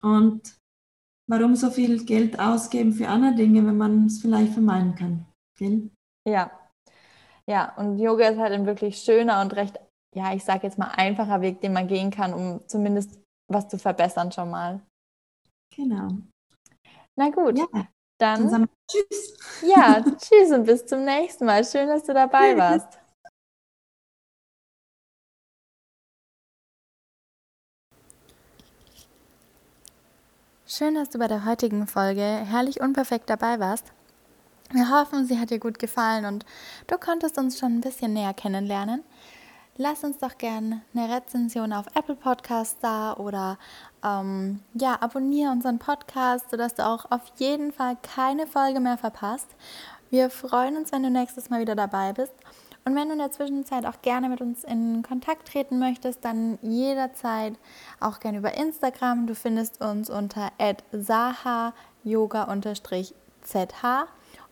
Und 0.00 0.56
warum 1.28 1.56
so 1.56 1.70
viel 1.70 2.04
Geld 2.04 2.38
ausgeben 2.38 2.92
für 2.92 3.08
andere 3.08 3.34
Dinge, 3.34 3.66
wenn 3.66 3.76
man 3.76 4.06
es 4.06 4.20
vielleicht 4.20 4.52
vermeiden 4.52 4.94
kann? 4.94 5.26
Gell? 5.60 5.90
Ja. 6.26 6.50
Ja, 7.46 7.74
und 7.76 7.98
Yoga 7.98 8.28
ist 8.28 8.38
halt 8.38 8.52
ein 8.52 8.64
wirklich 8.66 8.98
schöner 8.98 9.40
und 9.42 9.54
recht, 9.54 9.78
ja, 10.14 10.32
ich 10.32 10.42
sage 10.44 10.66
jetzt 10.66 10.78
mal 10.78 10.88
einfacher 10.96 11.40
Weg, 11.42 11.60
den 11.60 11.72
man 11.74 11.86
gehen 11.86 12.10
kann, 12.10 12.32
um 12.32 12.66
zumindest 12.66 13.20
was 13.48 13.68
zu 13.68 13.78
verbessern 13.78 14.32
schon 14.32 14.50
mal. 14.50 14.80
Genau. 15.76 16.08
Na 17.16 17.28
gut, 17.30 17.58
Ja, 17.58 17.66
dann, 17.74 17.88
dann 18.18 18.48
sagen 18.48 18.62
wir 18.64 18.68
Tschüss. 18.90 19.36
ja, 19.62 20.02
tschüss 20.02 20.50
und 20.52 20.64
bis 20.64 20.86
zum 20.86 21.04
nächsten 21.04 21.44
Mal. 21.44 21.64
Schön, 21.64 21.88
dass 21.88 22.04
du 22.04 22.14
dabei 22.14 22.56
warst. 22.56 22.98
Schön, 30.66 30.94
dass 30.94 31.10
du 31.10 31.18
bei 31.18 31.26
der 31.28 31.44
heutigen 31.44 31.86
Folge 31.86 32.22
herrlich 32.22 32.80
unperfekt 32.80 33.28
dabei 33.28 33.58
warst. 33.60 33.92
Wir 34.72 34.88
hoffen, 34.88 35.26
sie 35.26 35.36
hat 35.36 35.50
dir 35.50 35.58
gut 35.58 35.80
gefallen 35.80 36.24
und 36.24 36.46
du 36.86 36.96
konntest 36.96 37.38
uns 37.38 37.58
schon 37.58 37.78
ein 37.78 37.80
bisschen 37.80 38.12
näher 38.12 38.32
kennenlernen. 38.32 39.02
Lass 39.76 40.04
uns 40.04 40.18
doch 40.18 40.38
gerne 40.38 40.82
eine 40.94 41.12
Rezension 41.12 41.72
auf 41.72 41.86
Apple 41.94 42.14
Podcasts 42.14 42.76
da 42.80 43.14
oder 43.14 43.58
ähm, 44.04 44.60
ja, 44.74 44.96
abonniere 45.00 45.50
unseren 45.50 45.80
Podcast, 45.80 46.50
sodass 46.50 46.76
du 46.76 46.86
auch 46.86 47.10
auf 47.10 47.22
jeden 47.38 47.72
Fall 47.72 47.96
keine 48.02 48.46
Folge 48.46 48.78
mehr 48.78 48.96
verpasst. 48.96 49.48
Wir 50.10 50.30
freuen 50.30 50.76
uns, 50.76 50.92
wenn 50.92 51.02
du 51.02 51.10
nächstes 51.10 51.50
Mal 51.50 51.60
wieder 51.60 51.74
dabei 51.74 52.12
bist. 52.12 52.34
Und 52.84 52.94
wenn 52.94 53.08
du 53.08 53.14
in 53.14 53.18
der 53.18 53.32
Zwischenzeit 53.32 53.84
auch 53.86 54.02
gerne 54.02 54.28
mit 54.28 54.40
uns 54.40 54.62
in 54.62 55.02
Kontakt 55.02 55.48
treten 55.48 55.80
möchtest, 55.80 56.24
dann 56.24 56.60
jederzeit 56.62 57.54
auch 57.98 58.20
gerne 58.20 58.38
über 58.38 58.54
Instagram. 58.54 59.26
Du 59.26 59.34
findest 59.34 59.80
uns 59.80 60.08
unter 60.10 60.52
saha-yoga-zh 60.92 61.74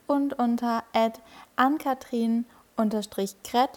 und 0.09 0.37
unter 0.37 0.83
ankatrin-kret. 1.55 3.71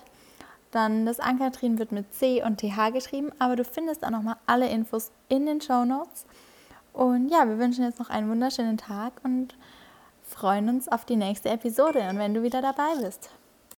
Dann 0.71 1.05
das 1.05 1.19
Ankatrin 1.19 1.77
wird 1.77 1.91
mit 1.91 2.11
C 2.13 2.43
und 2.43 2.59
TH 2.59 2.91
geschrieben, 2.93 3.31
aber 3.37 3.55
du 3.55 3.63
findest 3.63 4.03
auch 4.03 4.09
nochmal 4.09 4.37
alle 4.47 4.69
Infos 4.69 5.11
in 5.29 5.45
den 5.45 5.61
Show 5.61 5.85
Notes. 5.85 6.25
Und 6.93 7.29
ja, 7.29 7.47
wir 7.47 7.59
wünschen 7.59 7.83
jetzt 7.83 7.99
noch 7.99 8.09
einen 8.09 8.29
wunderschönen 8.29 8.77
Tag 8.77 9.13
und 9.23 9.55
freuen 10.23 10.69
uns 10.69 10.87
auf 10.87 11.05
die 11.05 11.17
nächste 11.17 11.49
Episode 11.49 12.07
und 12.09 12.17
wenn 12.17 12.33
du 12.33 12.41
wieder 12.41 12.61
dabei 12.61 12.95
bist. 13.01 13.29